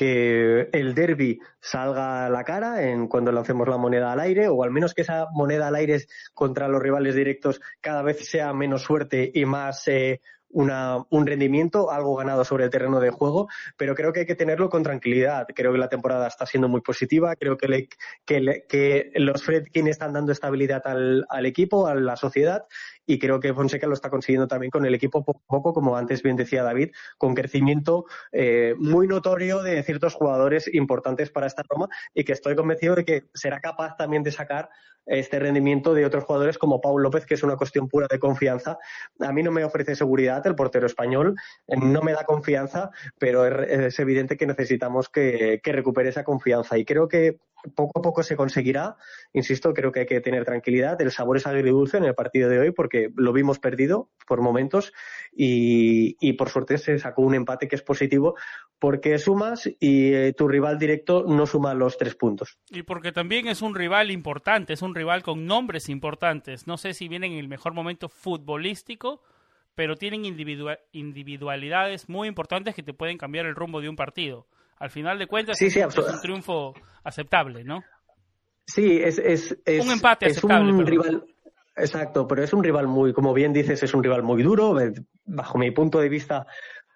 [0.00, 4.62] que el derby salga a la cara en cuando lancemos la moneda al aire, o
[4.62, 8.80] al menos que esa moneda al aire contra los rivales directos cada vez sea menos
[8.80, 14.10] suerte y más eh, un rendimiento, algo ganado sobre el terreno de juego, pero creo
[14.14, 15.46] que hay que tenerlo con tranquilidad.
[15.54, 17.88] Creo que la temporada está siendo muy positiva, creo que,
[18.24, 22.64] que, los Fredkin están dando estabilidad al, al, equipo, a la sociedad,
[23.10, 25.96] y creo que Fonseca lo está consiguiendo también con el equipo poco a poco, como
[25.96, 31.64] antes bien decía David, con crecimiento eh, muy notorio de ciertos jugadores importantes para esta
[31.68, 34.70] Roma y que estoy convencido de que será capaz también de sacar
[35.06, 38.78] este rendimiento de otros jugadores como Paul López, que es una cuestión pura de confianza.
[39.18, 41.34] A mí no me ofrece seguridad el portero español,
[41.66, 46.78] no me da confianza, pero es, evidente que necesitamos que, que recupere esa confianza.
[46.78, 47.38] Y creo que
[47.74, 48.96] poco a poco se conseguirá.
[49.32, 51.00] Insisto, creo que hay que tener tranquilidad.
[51.00, 54.92] El sabor es agridulce en el partido de hoy porque lo vimos perdido por momentos
[55.32, 58.36] y, por suerte se sacó un empate que es positivo
[58.78, 62.58] porque sumas y eh, tu rival directo no suma los tres puntos.
[62.70, 66.66] Y porque también es un rival importante, es un rival con nombres importantes.
[66.66, 69.22] No sé si vienen en el mejor momento futbolístico,
[69.74, 74.46] pero tienen individualidades muy importantes que te pueden cambiar el rumbo de un partido
[74.80, 77.82] al final de cuentas es, un triunfo aceptable, ¿no?
[78.66, 80.72] Sí, es, es, un empate aceptable.
[80.72, 81.24] Un rival,
[81.76, 84.76] exacto, pero es un rival muy, como bien dices, es un rival muy duro.
[85.24, 86.46] Bajo mi punto de vista,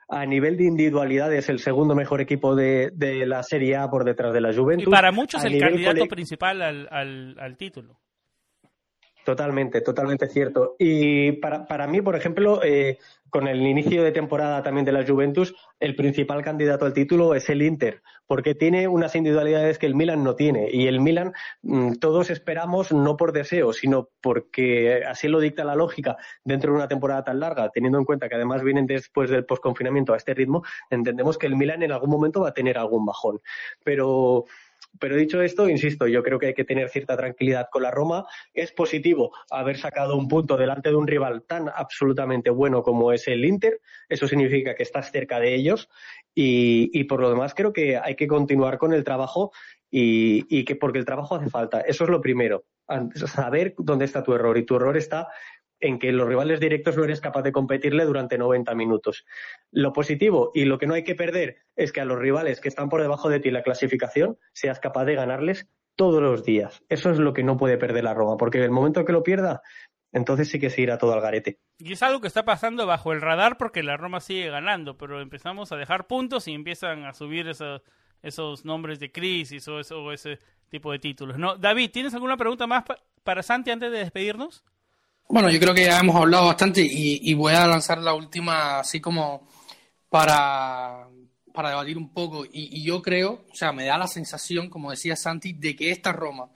[0.08, 2.90] a nivel de individualidad es el segundo mejor equipo de,
[3.26, 4.88] la Serie A por detrás de la Juventus.
[4.88, 8.00] Y para muchos el candidato principal al, al, título.
[9.24, 10.76] Totalmente, totalmente cierto.
[10.78, 12.98] Y para, para mí, por ejemplo, eh,
[13.30, 17.48] con el inicio de temporada también de la Juventus, el principal candidato al título es
[17.48, 20.68] el Inter, porque tiene unas individualidades que el Milan no tiene.
[20.70, 21.32] Y el Milan,
[21.62, 26.76] mm, todos esperamos, no por deseo, sino porque así lo dicta la lógica dentro de
[26.76, 30.34] una temporada tan larga, teniendo en cuenta que además vienen después del posconfinamiento a este
[30.34, 33.40] ritmo, entendemos que el Milan en algún momento va a tener algún bajón.
[33.82, 34.44] Pero
[34.98, 38.24] pero dicho esto, insisto, yo creo que hay que tener cierta tranquilidad con la Roma.
[38.52, 43.26] Es positivo haber sacado un punto delante de un rival tan absolutamente bueno como es
[43.28, 43.80] el Inter.
[44.08, 45.88] Eso significa que estás cerca de ellos.
[46.34, 49.52] Y, por lo demás, creo que hay que continuar con el trabajo
[49.90, 51.80] y, y que porque el trabajo hace falta.
[51.80, 52.64] Eso es lo primero.
[53.14, 54.58] Saber dónde está tu error.
[54.58, 55.28] Y tu error está
[55.80, 59.24] en que los rivales directos no eres capaz de competirle durante 90 minutos.
[59.70, 62.68] Lo positivo y lo que no hay que perder es que a los rivales que
[62.68, 66.82] están por debajo de ti en la clasificación seas capaz de ganarles todos los días.
[66.88, 69.22] Eso es lo que no puede perder la Roma, porque en el momento que lo
[69.22, 69.62] pierda,
[70.12, 71.58] entonces sí que se irá todo al garete.
[71.78, 75.20] Y es algo que está pasando bajo el radar porque la Roma sigue ganando, pero
[75.20, 77.82] empezamos a dejar puntos y empiezan a subir esos,
[78.22, 81.38] esos nombres de crisis o, eso, o ese tipo de títulos.
[81.38, 81.56] ¿no?
[81.56, 82.84] David, ¿tienes alguna pregunta más
[83.22, 84.64] para Santi antes de despedirnos?
[85.28, 89.00] Bueno, yo creo que ya hemos hablado bastante y, voy a lanzar la última así
[89.00, 89.48] como
[90.08, 91.08] para,
[91.52, 92.44] para debatir un poco.
[92.50, 96.12] Y, yo creo, o sea, me da la sensación, como decía Santi, de que esta
[96.12, 96.48] Roma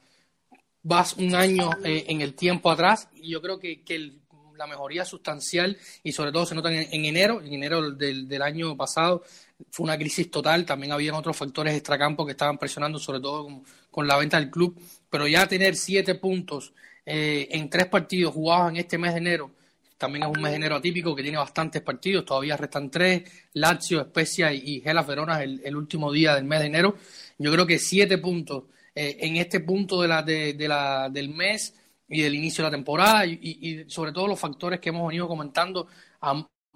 [0.90, 4.12] va un año eh, en el tiempo atrás y yo creo que, que
[4.56, 8.76] la mejoría sustancial y sobre todo se nota en, enero, en enero del, del, año
[8.76, 9.22] pasado
[9.70, 13.64] fue una crisis total, también habían otros factores extracampo que estaban presionando sobre todo con,
[13.90, 16.72] con la venta del club, pero ya tener siete puntos
[17.10, 19.50] eh, en tres partidos jugados en este mes de enero.
[19.96, 23.22] También es un mes de enero atípico que tiene bastantes partidos, todavía restan tres,
[23.54, 26.96] Lazio, Spezia y, Gela Verona el, el, último día del mes de enero.
[27.38, 31.72] Yo creo que siete puntos eh, en este punto de la, de, la, del mes
[32.08, 35.86] y del inicio de la temporada y, sobre todo los factores que hemos venido comentando,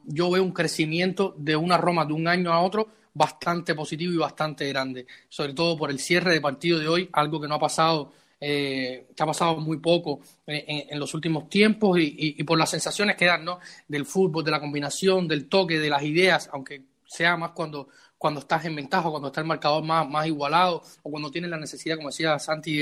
[0.04, 4.18] yo veo un crecimiento de una Roma de un año a otro bastante positivo y
[4.18, 7.58] bastante grande, sobre todo por el cierre de partido de hoy, algo que no ha
[7.60, 8.12] pasado
[8.44, 13.26] eh, que ha pasado muy poco en, los últimos tiempos y, por las sensaciones que
[13.26, 13.60] dan ¿no?
[13.86, 17.86] del fútbol, de la combinación, del toque, de las ideas, aunque sea más cuando,
[18.18, 21.56] cuando estás en ventaja, cuando está el marcador más, más igualado o cuando tienes la
[21.56, 22.78] necesidad, como decía Santi,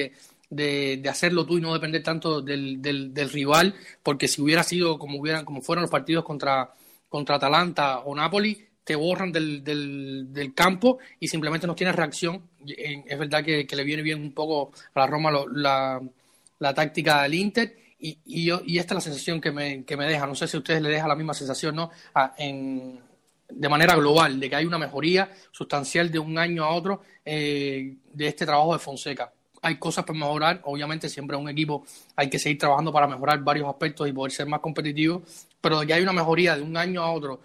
[0.49, 4.63] de, de, hacerlo tú y no depender tanto del, del, del, rival, porque si hubiera
[4.63, 6.73] sido como hubieran, como fueron los partidos contra,
[7.07, 12.43] contra Atalanta o Napoli, te borran del, del, campo y simplemente no tienes reacción.
[12.67, 16.01] Es verdad que, le viene bien un poco a la Roma la,
[16.59, 20.27] la, táctica del Inter y, y, esta es la sensación que me, que me deja.
[20.27, 21.93] No sé si a ustedes les deja la misma sensación, ¿no?
[22.17, 22.99] Ah, en,
[23.49, 27.95] de manera global, de que hay una mejoría sustancial de un año a otro eh,
[28.13, 29.33] de este trabajo de Fonseca.
[29.63, 31.85] Hay cosas para mejorar, obviamente siempre un equipo
[32.17, 35.23] hay que seguir trabajando para mejorar varios aspectos y poder ser más competitivo,
[35.61, 37.43] pero de que hay una mejoría de un año a otro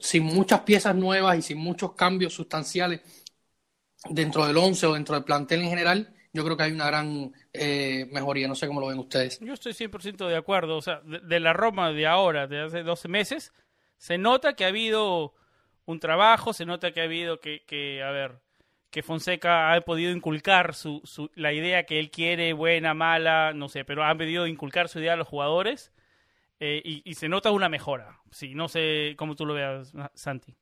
[0.00, 3.00] sin muchas piezas nuevas y sin muchos cambios sustanciales
[4.08, 7.32] dentro del once o dentro del plantel en general, yo creo que hay una gran
[7.52, 8.48] eh, mejoría.
[8.48, 9.38] No sé cómo lo ven ustedes.
[9.40, 10.76] Yo estoy 100% de acuerdo.
[10.76, 13.52] O sea, de, la Roma de ahora, de hace 12 meses,
[13.98, 15.34] se nota que ha habido
[15.84, 18.40] un trabajo, se nota que ha habido que, que a ver,
[18.90, 23.68] que Fonseca ha podido inculcar su, su, la idea que él quiere, buena, mala, no
[23.68, 25.92] sé, pero ha podido inculcar su idea a los jugadores
[26.64, 28.20] eh, y, y, se nota una mejora.
[28.30, 30.56] Sí, no sé cómo tú lo veas, Santi.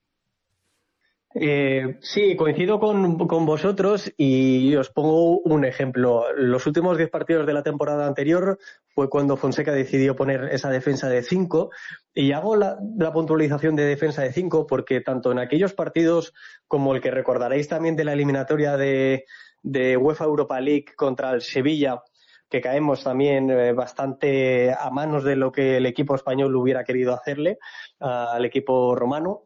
[1.33, 6.25] Eh, sí, coincido con, vosotros y os pongo un ejemplo.
[6.35, 8.59] Los últimos 10 partidos de la temporada anterior
[8.89, 11.71] fue cuando Fonseca decidió poner esa defensa de 5
[12.15, 12.79] y hago la,
[13.13, 16.35] puntualización de defensa de 5 porque tanto en aquellos partidos
[16.67, 19.25] como el que recordaréis también de la eliminatoria de,
[19.63, 22.03] UEFA Europa League contra el Sevilla,
[22.51, 27.15] que caemos también eh, bastante a manos de lo que el equipo español hubiera querido
[27.15, 27.59] hacerle
[28.01, 29.45] al equipo romano.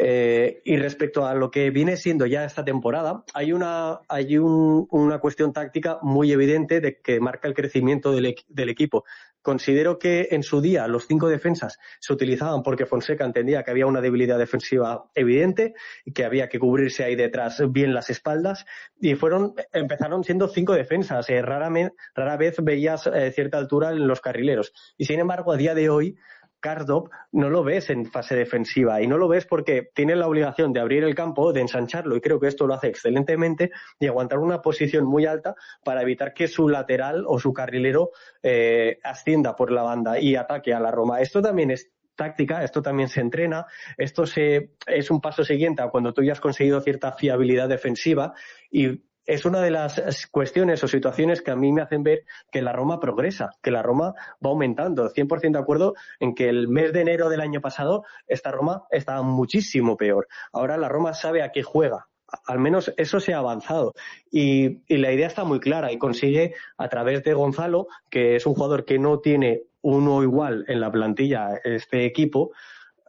[0.00, 5.18] Eh, y respecto a lo que viene siendo ya esta temporada, hay una, hay una
[5.18, 9.04] cuestión táctica muy evidente de que marca el crecimiento del, equipo.
[9.42, 13.86] Considero que en su día los cinco defensas se utilizaban porque Fonseca entendía que había
[13.86, 15.74] una debilidad defensiva evidente
[16.04, 18.66] y que había que cubrirse ahí detrás bien las espaldas
[19.00, 21.28] y fueron empezaron siendo cinco defensas.
[21.30, 21.70] Eh, rara,
[22.14, 25.88] rara vez veías eh, cierta altura en los carrileros y sin embargo a día de
[25.88, 26.16] hoy
[26.60, 30.72] Karsdorp no lo ves en fase defensiva y no lo ves porque tiene la obligación
[30.72, 34.38] de abrir el campo, de ensancharlo y creo que esto lo hace excelentemente y aguantar
[34.38, 38.10] una posición muy alta para evitar que su lateral o su carrilero
[38.42, 41.20] eh, ascienda por la banda y ataque a la Roma.
[41.20, 43.64] Esto también es táctica, esto también se entrena,
[43.96, 48.34] esto se, es un paso siguiente a cuando tú ya has conseguido cierta fiabilidad defensiva
[48.70, 52.62] y es una de las cuestiones o situaciones que a mí me hacen ver que
[52.62, 54.14] la Roma progresa, que la Roma
[54.44, 55.10] va aumentando.
[55.10, 59.20] 100% de acuerdo en que el mes de enero del año pasado esta Roma estaba
[59.20, 60.28] muchísimo peor.
[60.50, 62.08] Ahora la Roma sabe a qué juega.
[62.46, 63.92] Al menos eso se ha avanzado.
[64.30, 68.54] Y, la idea está muy clara y consigue a través de Gonzalo, que es un
[68.54, 72.52] jugador que no tiene uno igual en la plantilla, este equipo,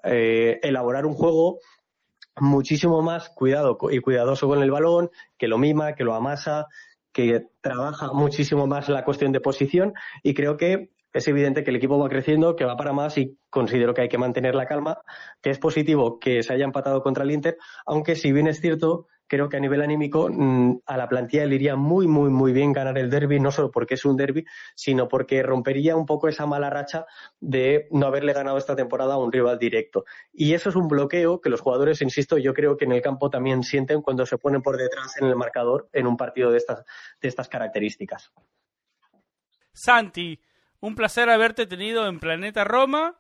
[0.04, 1.60] eh, elaborar un juego
[2.42, 6.68] muchísimo más cuidado y cuidadoso con el balón, que lo mima, que lo amasa,
[7.12, 11.78] que trabaja muchísimo más la cuestión de posición y creo que es evidente que el
[11.78, 15.00] equipo va creciendo, que va para más y considero que hay que mantener la calma,
[15.42, 19.08] que es positivo que se haya empatado contra el Inter, aunque si bien es cierto
[19.30, 22.74] creo que a nivel anímico mm, a la plantilla le iría muy, muy, muy bien
[22.74, 26.46] ganar el derby, no solo porque es un derby, sino porque rompería un poco esa
[26.46, 27.06] mala racha
[27.40, 30.04] de no haberle ganado esta temporada a un rival directo.
[30.34, 33.30] Y eso es un bloqueo que los jugadores, insisto, yo creo que en el campo
[33.30, 36.84] también sienten cuando se ponen por detrás en el marcador en un partido de estas,
[37.22, 38.34] de estas características.
[39.72, 40.42] Santi,
[40.80, 43.20] un placer haberte tenido en Planeta Roma.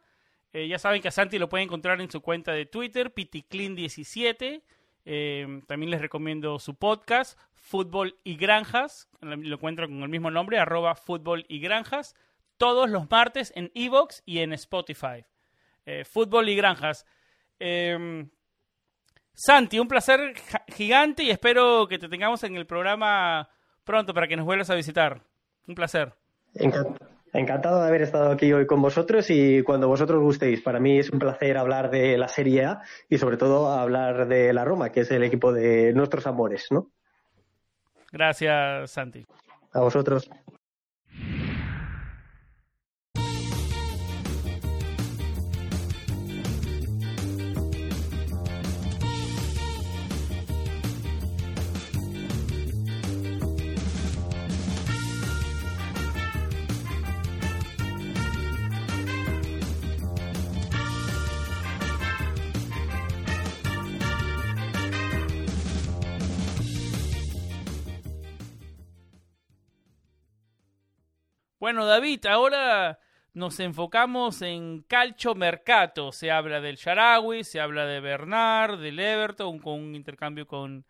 [0.52, 4.64] Eh, ya saben que a Santi lo pueden encontrar en su cuenta de Twitter, piticlin17.
[5.06, 9.10] Eh, también les recomiendo su podcast, Fútbol y Granjas.
[9.22, 12.16] Lo encuentro con el mismo nombre, arroba Fútbol y Granjas.
[12.58, 15.26] Todos los martes en Evox y en Spotify.
[15.86, 17.06] Eh, Fútbol y Granjas.
[17.60, 18.30] Em,
[19.34, 20.34] Santi, un placer
[20.68, 23.50] gigante y espero que te tengamos en el programa
[23.84, 25.24] pronto para que nos vuelvas a visitar.
[25.68, 26.14] Un placer.
[26.54, 27.09] Encantado.
[27.34, 30.62] Encantado de haber estado aquí hoy con vosotros y cuando vosotros gustéis.
[30.62, 34.52] Para mí es un placer hablar de la Serie A y sobre todo hablar de
[34.52, 36.88] la Roma, que es el equipo de nuestros amores, ¿no?
[38.12, 39.26] Gracias, Santi.
[39.74, 40.30] A vosotros.
[71.60, 73.00] Bueno, David, ahora
[73.34, 76.14] nos enfocamos en calcio mercato.
[76.14, 80.86] Se habla del Sharawi, se habla de Bernard, del Everton, con un intercambio con,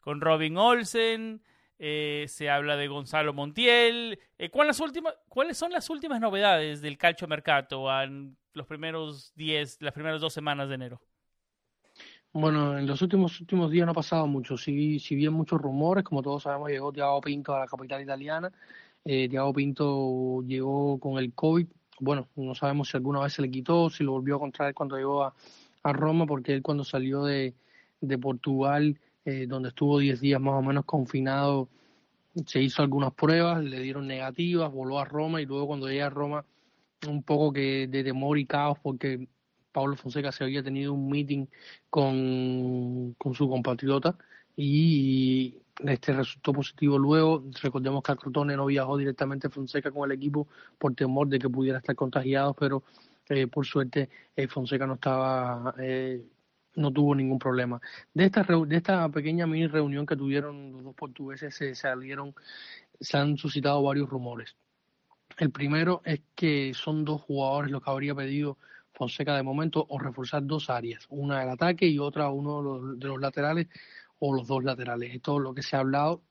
[0.00, 1.40] con Robin Olsen.
[1.78, 4.18] Eh, se habla de Gonzalo Montiel.
[4.38, 9.82] Eh, ¿cuáles, últimas, ¿Cuáles son las últimas novedades del calcio mercato en los primeros 10,
[9.82, 11.00] las primeras dos semanas de enero?
[12.32, 14.58] Bueno, en los últimos últimos días no ha pasado mucho.
[14.58, 18.52] Si, si bien muchos rumores, como todos sabemos, llegó Thiago Pinto a la capital italiana
[19.04, 21.66] eh, Pinto llegó con el COVID.
[22.00, 24.96] Bueno, no sabemos si alguna vez se le quitó, si lo volvió a contraer cuando
[24.96, 25.34] llegó a,
[25.90, 27.54] Roma, porque él cuando salió de,
[28.02, 31.70] de Portugal, eh, donde estuvo 10 días más o menos confinado,
[32.46, 36.10] se hizo algunas pruebas, le dieron negativas, voló a Roma y luego cuando llega a
[36.10, 36.44] Roma,
[37.08, 39.28] un poco que de temor y caos porque
[39.72, 41.46] Pablo Fonseca se había tenido un meeting
[41.90, 44.16] con, con su compatriota
[44.56, 45.56] y
[45.86, 47.44] este resultó positivo luego.
[47.62, 50.48] Recordemos que Crotone no viajó directamente a Fonseca con el equipo
[50.78, 52.82] por temor de que pudiera estar contagiado, pero
[53.28, 56.22] eh, por suerte eh, Fonseca no estaba, eh,
[56.76, 57.80] no tuvo ningún problema.
[58.12, 62.34] De esta, de esta pequeña mini reunión que tuvieron los dos portugueses se salieron,
[63.00, 64.56] se han suscitado varios rumores.
[65.36, 68.58] El primero es que son dos jugadores los que habría pedido
[68.92, 73.20] Fonseca de momento o reforzar dos áreas, una del ataque y otra uno de los
[73.20, 73.68] laterales
[74.18, 75.14] o los dos laterales.
[75.14, 76.22] Esto es lo que se ha hablado,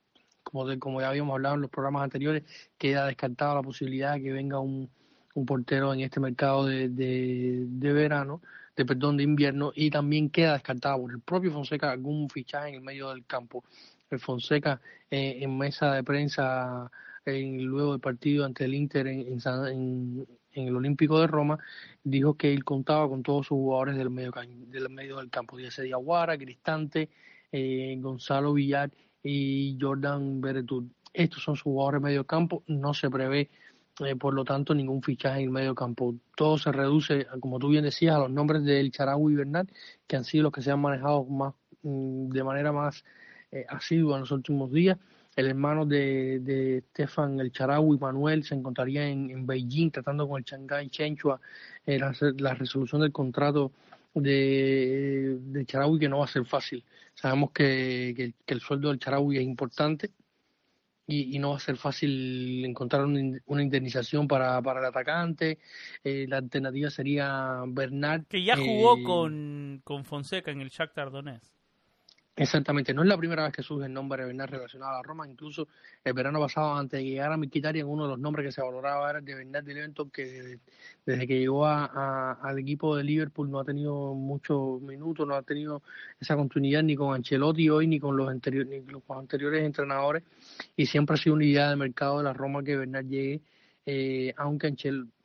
[0.43, 2.43] como, de, como ya habíamos hablado en los programas anteriores,
[2.77, 4.89] queda descartada la posibilidad de que venga un,
[5.37, 8.41] un portero en este mercado de, de, verano,
[8.75, 12.75] de perdón, de invierno, y también queda descartado por el propio Fonseca algún fichaje en
[12.75, 13.63] el medio del campo.
[14.09, 14.81] El Fonseca
[15.11, 16.89] eh, en mesa de prensa
[17.25, 21.59] en, luego del partido ante el Inter en, en, en, el Olímpico de Roma,
[22.03, 25.79] dijo que él contaba con todos sus jugadores del medio, del medio del campo, Díaz
[25.79, 27.09] Diaguara, Cristante,
[27.51, 28.91] eh, Gonzalo Villar
[29.23, 30.85] y Jordan Beretur.
[31.13, 33.49] Estos son sus jugadores de medio campo, no se prevé
[34.05, 36.15] eh, por lo tanto ningún fichaje en el medio campo.
[36.35, 39.67] Todo se reduce, como tú bien decías, a los nombres del Charagüe y Bernal,
[40.05, 43.03] que han sido los que se han manejado más mm, de manera más
[43.51, 44.97] eh, asidua en los últimos días.
[45.35, 50.43] El hermano de, de Stefan, el Charagüe, Manuel, se encontraría en, Beijing tratando con el
[50.43, 51.39] Shanghai Chenchua
[51.85, 53.71] la, la resolución del contrato
[54.21, 56.83] de, de Charaui que no va a ser fácil.
[57.13, 60.11] Sabemos que, el sueldo del Charaui es importante
[61.07, 65.59] y, no va a ser fácil encontrar una, indemnización para, para el atacante.
[66.03, 68.25] Eh, la alternativa sería Bernard.
[68.27, 71.56] Que ya jugó eh, con, con Fonseca en el Shakhtar Donetsk.
[72.39, 75.27] Exactamente, no es la primera vez que surge el nombre de Bernat relacionado a Roma,
[75.27, 75.67] incluso
[76.03, 79.09] el verano pasado, antes de llegar a en uno de los nombres que se valoraba
[79.09, 80.59] era de Bernat de Leventon, que
[81.03, 85.41] desde, que llegó a, al equipo de Liverpool no ha tenido muchos minutos, no ha
[85.41, 85.81] tenido
[86.19, 90.21] esa continuidad ni con Ancelotti hoy ni con los, anteriores, ni los anteriores entrenadores,
[90.75, 93.41] y siempre ha sido una idea de mercado de la Roma que Bernat llegue,
[93.83, 94.75] eh, aunque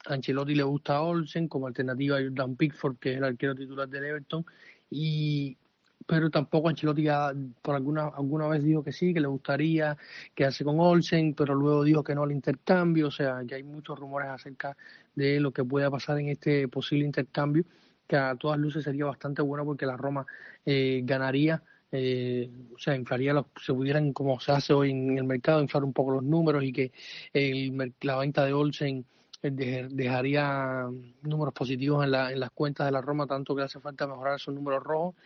[0.06, 3.86] Ancelotti le gusta a Olsen como alternativa a Jordan Pickford, que es el arquero titular
[3.86, 4.46] del Everton,
[4.88, 5.58] y,
[6.06, 7.32] pero tampoco Ancelotti ya
[7.62, 9.96] por alguna alguna vez dijo que sí, que le gustaría
[10.34, 13.98] quedarse con Olsen, pero luego dijo que no al intercambio, o sea, que hay muchos
[13.98, 14.76] rumores acerca
[15.14, 17.64] de lo que pueda pasar en este posible intercambio,
[18.06, 20.26] que a todas luces sería bastante bueno porque la Roma
[20.64, 25.24] eh, ganaría, eh, o sea, inflaría, los, se pudieran, como se hace hoy en el
[25.24, 26.92] mercado, inflar un poco los números y que
[27.32, 29.04] el, la venta de Olsen
[29.50, 30.88] dejaría
[31.22, 34.36] números positivos en, la, en las cuentas de la Roma, tanto que hace falta mejorar
[34.36, 35.16] esos números rojos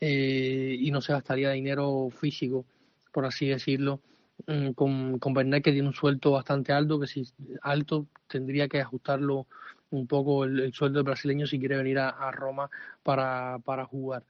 [0.00, 2.64] eh, y no se gastaría dinero físico,
[3.12, 4.00] por así decirlo,
[4.46, 7.24] mm, con, con Bernal que tiene un sueldo bastante alto, que si
[7.62, 9.46] alto tendría que ajustarlo
[9.90, 12.70] un poco el, sueldo brasileño si quiere venir a, Roma
[13.02, 14.24] para, para jugar.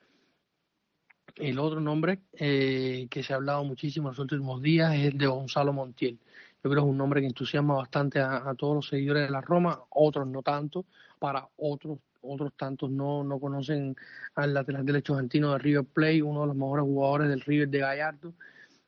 [1.37, 5.27] El otro nombre eh, que se ha hablado muchísimo en los últimos días es de
[5.27, 6.19] Gonzalo Montiel.
[6.63, 9.41] Yo creo que es un nombre que entusiasma bastante a, todos los seguidores de la
[9.41, 10.87] Roma, otros no tanto,
[11.19, 11.99] para otros
[12.29, 13.97] otros tantos no, no conocen
[14.35, 17.79] al lateral derecho argentino de River Plate, uno de los mejores jugadores del River de
[17.79, 18.35] Gallardo,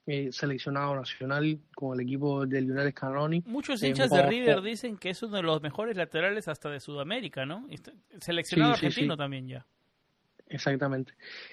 [0.07, 3.43] eh, seleccionado nacional con el equipo de Lionel Scaloni.
[3.47, 7.47] Muchos hinchas de River dicen que es uno de los mejores laterales hasta de Sudamérica,
[7.47, 7.69] ¿no?
[8.19, 9.67] Seleccionado argentino también ya.
[10.51, 11.13] Exactamente.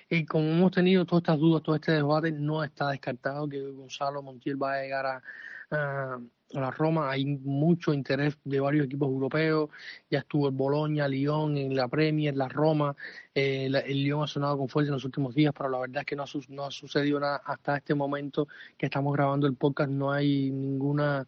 [0.09, 4.23] Y como hemos tenido todas estas dudas, todo este debate, no está descartado que Gonzalo
[4.23, 5.23] Montiel va a llegar a,
[5.69, 6.19] a,
[6.51, 7.11] la Roma.
[7.11, 9.69] Hay mucho interés de varios equipos europeos.
[10.09, 12.95] Ya estuvo el Boloña, Lyon en la Premier, la Roma.
[13.33, 16.05] Eh, el Lyon ha sonado con fuerza en los últimos días, pero la verdad es
[16.05, 19.89] que no ha, no sucedido nada hasta este momento que estamos grabando el podcast.
[19.89, 21.27] No hay ninguna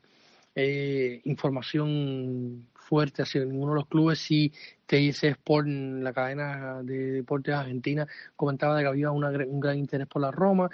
[0.56, 4.20] eh, información fuerte hacia ninguno de los clubes.
[4.20, 4.52] Si
[4.88, 10.22] TIC Sport, la cadena de deportes argentina, comentaba de que había un gran interés por
[10.22, 10.70] la Roma.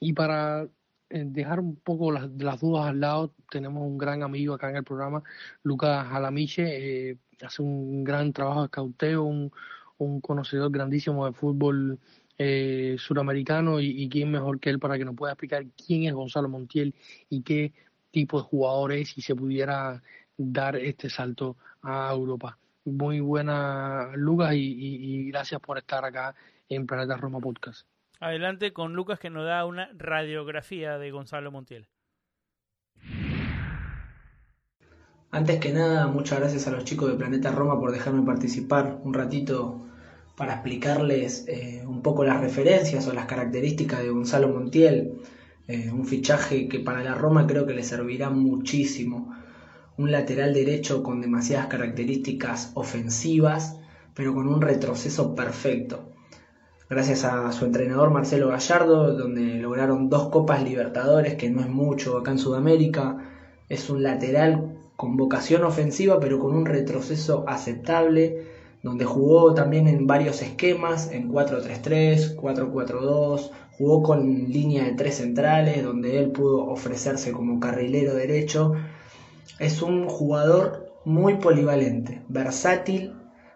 [0.00, 0.66] Y para
[1.10, 4.84] dejar un poco las, las, dudas al lado, tenemos un gran amigo acá en el
[4.84, 5.22] programa,
[5.62, 9.52] Lucas Alamiche, eh, hace un gran trabajo de cauteo, un,
[9.98, 11.98] un conocedor grandísimo de fútbol
[12.38, 16.14] eh, suramericano y, y, quién mejor que él para que nos pueda explicar quién es
[16.14, 16.94] Gonzalo Montiel
[17.28, 17.72] y qué
[18.10, 20.02] tipo de jugador es si se pudiera
[20.36, 22.58] dar este salto a Europa.
[22.84, 26.34] Muy buena, Lucas, y, y gracias por estar acá
[26.68, 27.89] en Planeta Roma Podcast.
[28.20, 31.88] Adelante con Lucas que nos da una radiografía de Gonzalo Montiel.
[35.30, 39.14] Antes que nada, muchas gracias a los chicos de Planeta Roma por dejarme participar un
[39.14, 39.86] ratito
[40.36, 45.22] para explicarles eh, un poco las referencias o las características de Gonzalo Montiel.
[45.66, 49.34] Eh, un fichaje que para la Roma creo que le servirá muchísimo.
[49.96, 53.78] Un lateral derecho con demasiadas características ofensivas,
[54.12, 56.09] pero con un retroceso perfecto
[56.90, 62.18] gracias a su entrenador Marcelo Gallardo, donde lograron dos Copas Libertadores, que no es mucho
[62.18, 63.16] acá en Sudamérica.
[63.68, 68.44] Es un lateral con vocación ofensiva, pero con un retroceso aceptable,
[68.82, 75.84] donde jugó también en varios esquemas, en 4-3-3, 4-4-2, jugó con línea de tres centrales,
[75.84, 78.72] donde él pudo ofrecerse como carrilero derecho.
[79.60, 83.14] Es un jugador muy polivalente, versátil,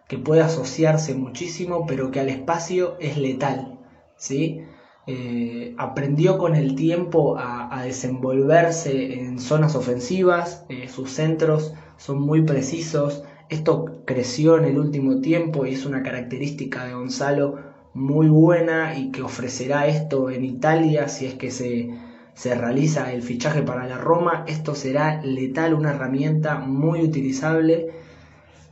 [0.09, 3.79] que puede asociarse muchísimo, pero que al espacio es letal.
[4.17, 4.63] ¿sí?
[5.07, 12.43] Eh, aprendió con el tiempo a, desenvolverse en zonas ofensivas, eh, sus centros son muy
[12.43, 13.25] precisos.
[13.51, 17.59] Esto creció en el último tiempo y es una característica de Gonzalo
[17.93, 21.91] muy buena y que ofrecerá esto en Italia si es que se,
[22.33, 24.45] se realiza el fichaje para la Roma.
[24.49, 27.91] Esto será letal, una herramienta muy utilizable,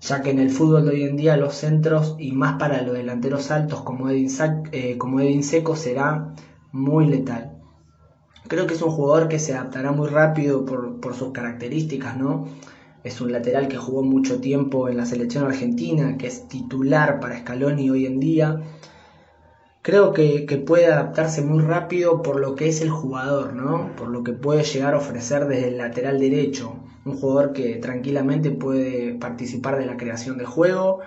[0.02, 2.94] ya que en el fútbol de hoy en día los centros y más para los
[2.94, 4.28] delanteros altos como Edin,
[4.72, 6.34] eh, como Edin Seco será
[6.72, 7.52] muy letal.
[8.48, 12.46] Creo que es un jugador que se adaptará muy rápido por, por sus características, ¿no?
[13.02, 17.38] Es un lateral que jugó mucho tiempo en la selección argentina, que es titular para
[17.38, 18.60] Scaloni hoy en día
[19.82, 23.94] creo que, puede adaptarse muy rápido por lo que es el jugador, ¿no?
[23.96, 26.76] Por lo que puede llegar a ofrecer desde el lateral derecho.
[27.04, 31.00] Un jugador que tranquilamente puede participar de la creación de juego,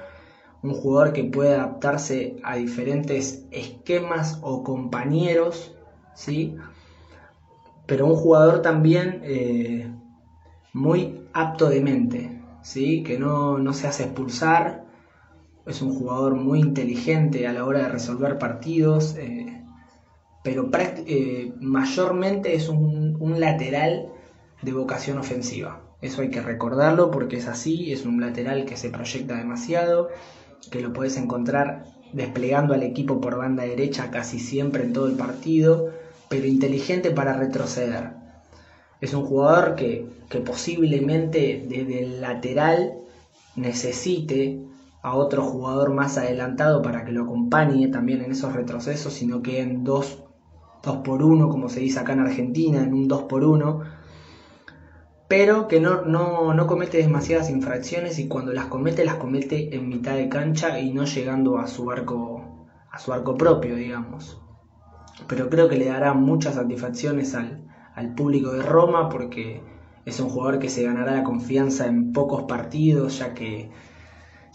[0.61, 5.75] un jugador que puede adaptarse a diferentes esquemas o compañeros,
[6.13, 6.57] ¿sí?
[7.85, 9.91] Pero un jugador también eh,
[10.73, 13.03] muy apto de mente, ¿sí?
[13.03, 14.85] Que no, no se hace expulsar,
[15.65, 19.63] es un jugador muy inteligente a la hora de resolver partidos, eh,
[20.43, 20.69] pero
[21.07, 24.09] eh, mayormente es un, lateral
[24.61, 25.81] de vocación ofensiva.
[26.05, 30.09] Eso hay que recordarlo porque es así, es un lateral que se proyecta demasiado,
[30.69, 35.15] que lo puedes encontrar desplegando al equipo por banda derecha casi siempre en todo el
[35.15, 35.89] partido,
[36.29, 38.11] pero inteligente para retroceder.
[39.01, 42.99] Es un jugador que, que posiblemente desde el lateral
[43.55, 44.61] necesite
[45.01, 49.59] a otro jugador más adelantado para que lo acompañe también en esos retrocesos, sino que
[49.59, 50.19] en 2
[50.83, 54.04] dos, por 1, como se dice acá en Argentina, en un 2 por 1,
[55.27, 60.15] pero que no, no, comete demasiadas infracciones y cuando las comete, las comete en mitad
[60.15, 64.41] de cancha y no llegando a su arco, a su arco propio, digamos.
[65.27, 67.65] Pero creo que le dará muchas satisfacciones al,
[67.95, 69.61] al público de Roma porque
[70.05, 73.71] es un jugador que se ganará la confianza en pocos partidos, ya que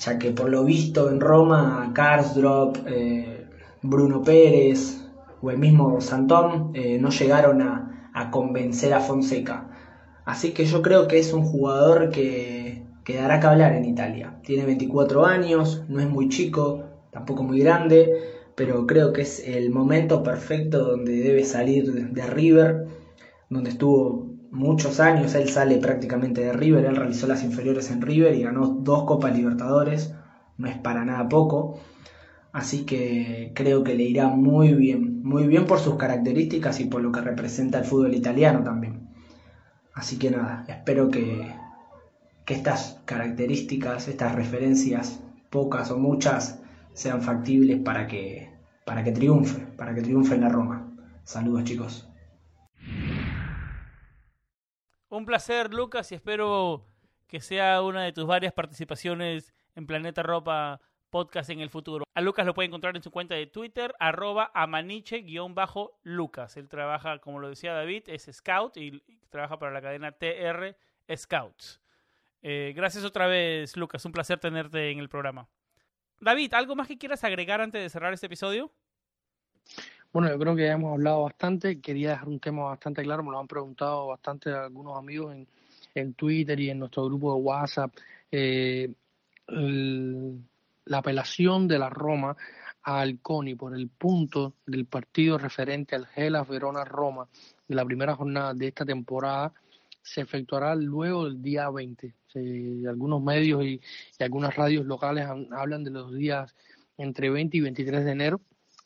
[0.00, 3.46] ya que por lo visto en Roma, Karsdrop, eh,
[3.82, 5.06] Bruno Pérez
[5.42, 7.86] o el mismo Santón eh, no llegaron a,
[8.30, 9.68] convencer a Fonseca.
[10.24, 14.36] Así que yo creo que es un jugador que, que dará que hablar en Italia.
[14.42, 18.10] Tiene 24 años, no es muy chico, tampoco muy grande,
[18.54, 22.86] pero creo que es el momento perfecto donde debe salir de River,
[23.48, 28.34] donde estuvo muchos años, él sale prácticamente de River, él realizó las inferiores en River
[28.34, 30.12] y ganó dos Copas Libertadores,
[30.58, 31.80] no es para nada poco,
[32.52, 37.00] así que creo que le irá muy bien, muy bien por sus características y por
[37.02, 39.09] lo que representa el fútbol italiano también.
[39.95, 41.53] Así que nada, espero que,
[42.45, 45.20] que estas características, estas referencias,
[45.51, 46.62] pocas o muchas,
[46.93, 48.51] sean factibles para que,
[48.84, 50.86] para que triunfe, para que triunfe en la Roma.
[51.24, 52.09] Saludos chicos.
[55.09, 56.86] Un placer, Lucas, y espero
[57.26, 60.80] que sea una de tus varias participaciones en Planeta Ropa
[61.11, 62.04] Podcast en el futuro.
[62.14, 66.56] A Lucas lo puede encontrar en su cuenta de Twitter, arroba amaniche-lucas.
[66.56, 70.76] Él trabaja, como lo decía David, es scout y trabaja para la cadena TR
[71.14, 71.80] Scouts.
[72.42, 74.04] Eh, gracias otra vez, Lucas.
[74.04, 75.48] Un placer tenerte en el programa.
[76.20, 78.70] David, ¿algo más que quieras agregar antes de cerrar este episodio?
[80.12, 81.80] Bueno, yo creo que ya hemos hablado bastante.
[81.80, 83.22] Quería dejar un tema bastante claro.
[83.22, 85.46] Me lo han preguntado bastante algunos amigos en,
[85.94, 87.92] en Twitter y en nuestro grupo de WhatsApp.
[88.30, 88.92] Eh,
[90.87, 92.37] la apelación de la Roma
[92.83, 97.28] al CONI por el punto del partido referente al Gela Verona Roma
[97.68, 99.53] de la primera jornada de esta temporada
[100.03, 102.14] se efectuará luego del día 20.
[102.89, 103.81] algunos medios y,
[104.18, 106.55] algunas radios locales hablan de los días
[106.97, 108.41] entre 20 y 23 de enero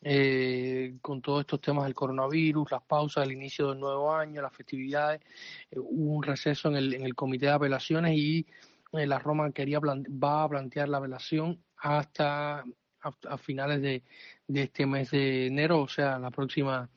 [0.07, 4.53] eh, con todos estos temas del coronavirus, las pausas, el inicio del nuevo año, las
[4.53, 5.23] festividades,
[5.71, 8.47] eh, hubo un receso en el, en el comité de apelaciones y
[8.99, 12.65] eh, la Roma quería va a plantear la apelación hasta
[13.01, 14.03] a, finales de,
[14.49, 16.89] de, este mes de enero, o sea, la próxima,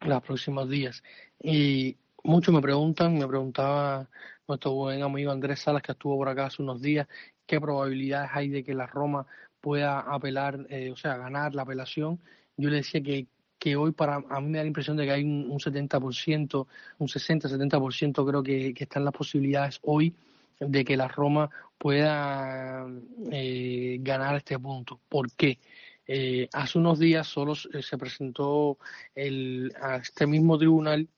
[0.00, 1.02] los próximos días.
[1.42, 4.08] Y muchos me preguntan, me preguntaba
[4.48, 7.06] nuestro buen amigo Andrés Salas, que estuvo por acá hace unos días,
[7.46, 9.26] qué probabilidades hay de que la Roma
[9.60, 12.20] pueda apelar, eh, o sea, ganar la apelación.
[12.56, 13.26] Yo le decía que,
[13.58, 16.66] que hoy para a mí me da la impresión de que hay un, un 70%,
[16.98, 20.14] un 60-70% creo que, que están las posibilidades hoy
[20.60, 22.86] de que la Roma pueda
[23.30, 25.00] eh, ganar este punto.
[25.08, 25.58] ¿Por qué?
[26.06, 28.78] Eh, hace unos días solo se presentó
[29.14, 31.08] el, a este mismo tribunal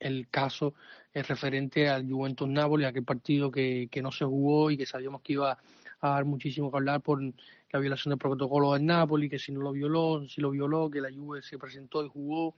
[0.00, 0.74] el caso
[1.14, 5.34] referente al Juventus Napoli, aquel partido que, que no se jugó y que sabíamos que
[5.34, 5.56] iba
[6.00, 9.60] a dar muchísimo que hablar por la violación del protocolo del Napoli, que si no
[9.60, 12.54] lo violó, si lo violó, que la Juve se presentó y jugó.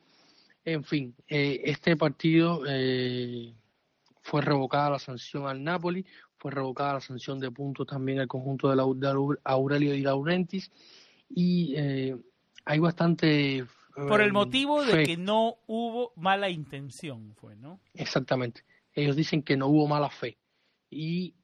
[0.64, 3.55] En fin, eh, este partido eh,
[4.27, 6.05] fue revocada la sanción al Napoli,
[6.37, 10.72] fue revocada la sanción de puntos también al conjunto de, la, de Aurelio Di Laurentiis
[11.29, 12.16] y eh,
[12.64, 13.64] hay bastante
[13.95, 17.81] por el motivo de que no hubo mala intención, fue, ¿no?
[17.95, 18.64] Exactamente.
[18.93, 20.37] Ellos dicen que no hubo mala fe.
[20.91, 21.35] Y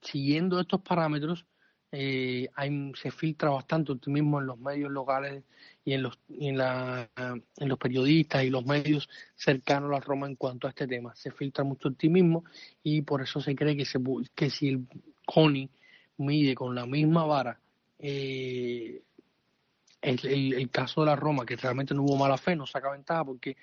[0.00, 1.46] siguiendo estos parámetros,
[1.94, 5.44] eh, hay, se filtra bastante optimismo en los medios locales
[5.84, 10.00] y en los, y en, la, en los periodistas y los medios cercanos a la
[10.00, 11.14] Roma en cuanto a este tema.
[11.14, 12.44] Se filtra mucho optimismo
[12.82, 14.00] y por eso se cree que, se,
[14.34, 14.86] que si el
[15.26, 15.68] CONI
[16.16, 17.60] mide con la misma vara
[17.98, 19.02] eh,
[20.00, 23.24] el, el, caso de la Roma, que realmente no hubo mala fe, no saca ventaja
[23.24, 23.56] porque,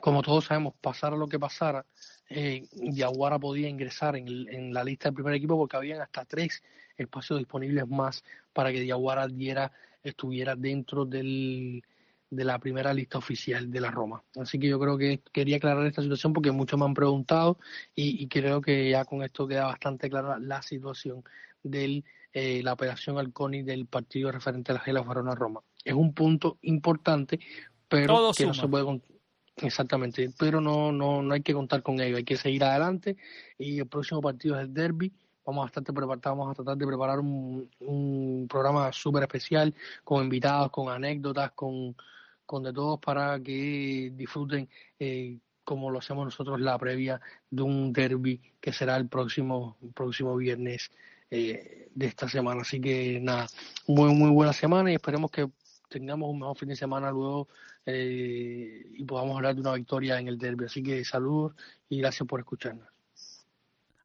[0.00, 1.84] como todos sabemos, pasara lo que pasara,
[2.28, 6.62] eh, Yaguara podía ingresar en, en, la lista del primer equipo porque habían hasta tres
[6.96, 9.72] espacios disponibles más para que Yaguara diera,
[10.02, 11.82] estuviera dentro del,
[12.30, 14.22] de la primera lista oficial de la Roma.
[14.36, 17.58] Así que yo creo que quería aclarar esta situación porque muchos me han preguntado
[17.94, 21.24] y, y creo que ya con esto queda bastante clara la situación
[21.62, 22.04] del
[22.34, 25.60] eh, la operación al CONI del partido referente a la Gela Farona Roma.
[25.82, 27.40] Es un punto importante,
[27.88, 28.84] pero que no se puede
[29.62, 33.16] exactamente, pero no, no, no hay que contar con ello, hay que seguir adelante
[33.58, 35.12] y el próximo partido es el derby.
[35.44, 40.70] Vamos a, estar vamos a tratar de preparar un, un programa súper especial con invitados,
[40.70, 41.96] con anécdotas, con,
[42.44, 47.92] con de todos para que disfruten eh, como lo hacemos nosotros la previa de un
[47.92, 50.90] derby que será el próximo, próximo viernes
[51.30, 52.62] eh, de esta semana.
[52.62, 53.46] Así que nada,
[53.86, 55.50] muy, muy buena semana y esperemos que
[55.90, 57.48] tengamos un mejor fin de semana luego
[57.90, 60.66] eh, y podamos hablar de una victoria en el derby.
[60.66, 61.54] Así que saludos
[61.88, 62.86] y gracias por escucharnos.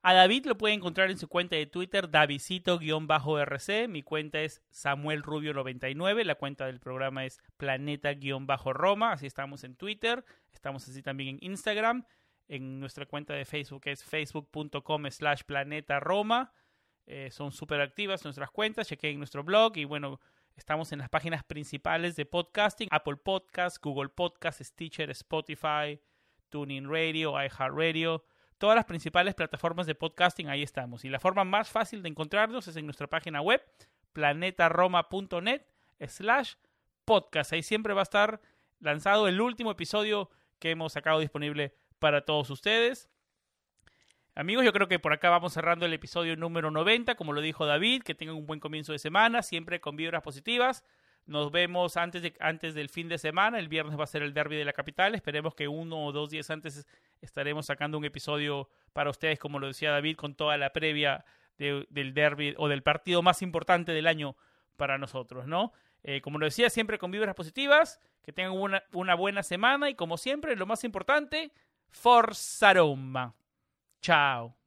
[0.01, 3.89] A David lo puede encontrar en su cuenta de Twitter, Davidcito-RC.
[3.89, 6.23] Mi cuenta es Samuel Rubio99.
[6.23, 9.11] La cuenta del programa es Planeta-Roma.
[9.11, 10.23] Así estamos en Twitter.
[10.53, 12.05] Estamos así también en Instagram.
[12.47, 16.53] En nuestra cuenta de Facebook es facebook.com slash planeta Roma.
[17.05, 20.21] Eh, son súper activas nuestras cuentas, chequen nuestro blog y bueno,
[20.55, 25.99] estamos en las páginas principales de podcasting, Apple Podcast, Google Podcast, Stitcher, Spotify,
[26.49, 28.23] Tuning Radio, iHeartRadio,
[28.57, 31.05] todas las principales plataformas de podcasting, ahí estamos.
[31.05, 33.61] Y la forma más fácil de encontrarnos es en nuestra página web,
[34.13, 35.65] planetaroma.net
[36.07, 36.53] slash
[37.05, 37.53] podcast.
[37.53, 38.41] Ahí siempre va a estar
[38.79, 40.29] lanzado el último episodio
[40.59, 43.09] que hemos sacado disponible para todos ustedes.
[44.36, 47.67] Amigos, yo creo que por acá vamos cerrando el episodio número 90, como lo dijo
[47.67, 50.84] David, que tengan un buen comienzo de semana, siempre con vibras positivas.
[51.27, 54.34] Nos vemos antes, de, antes del fin de semana, el viernes va a ser el
[54.34, 56.88] derby de la capital, esperemos que uno o dos días antes
[57.21, 61.23] estaremos sacando un episodio para ustedes, como lo decía David, con toda la previa
[61.59, 64.36] de, del derby o del partido más importante del año
[64.77, 65.73] para nosotros, ¿no?
[66.01, 69.95] Eh, como lo decía, siempre con vibras positivas, que tengan una, una buena semana y
[69.95, 71.51] como siempre, lo más importante,
[71.91, 73.36] Forza Roma.
[74.03, 74.57] Ciao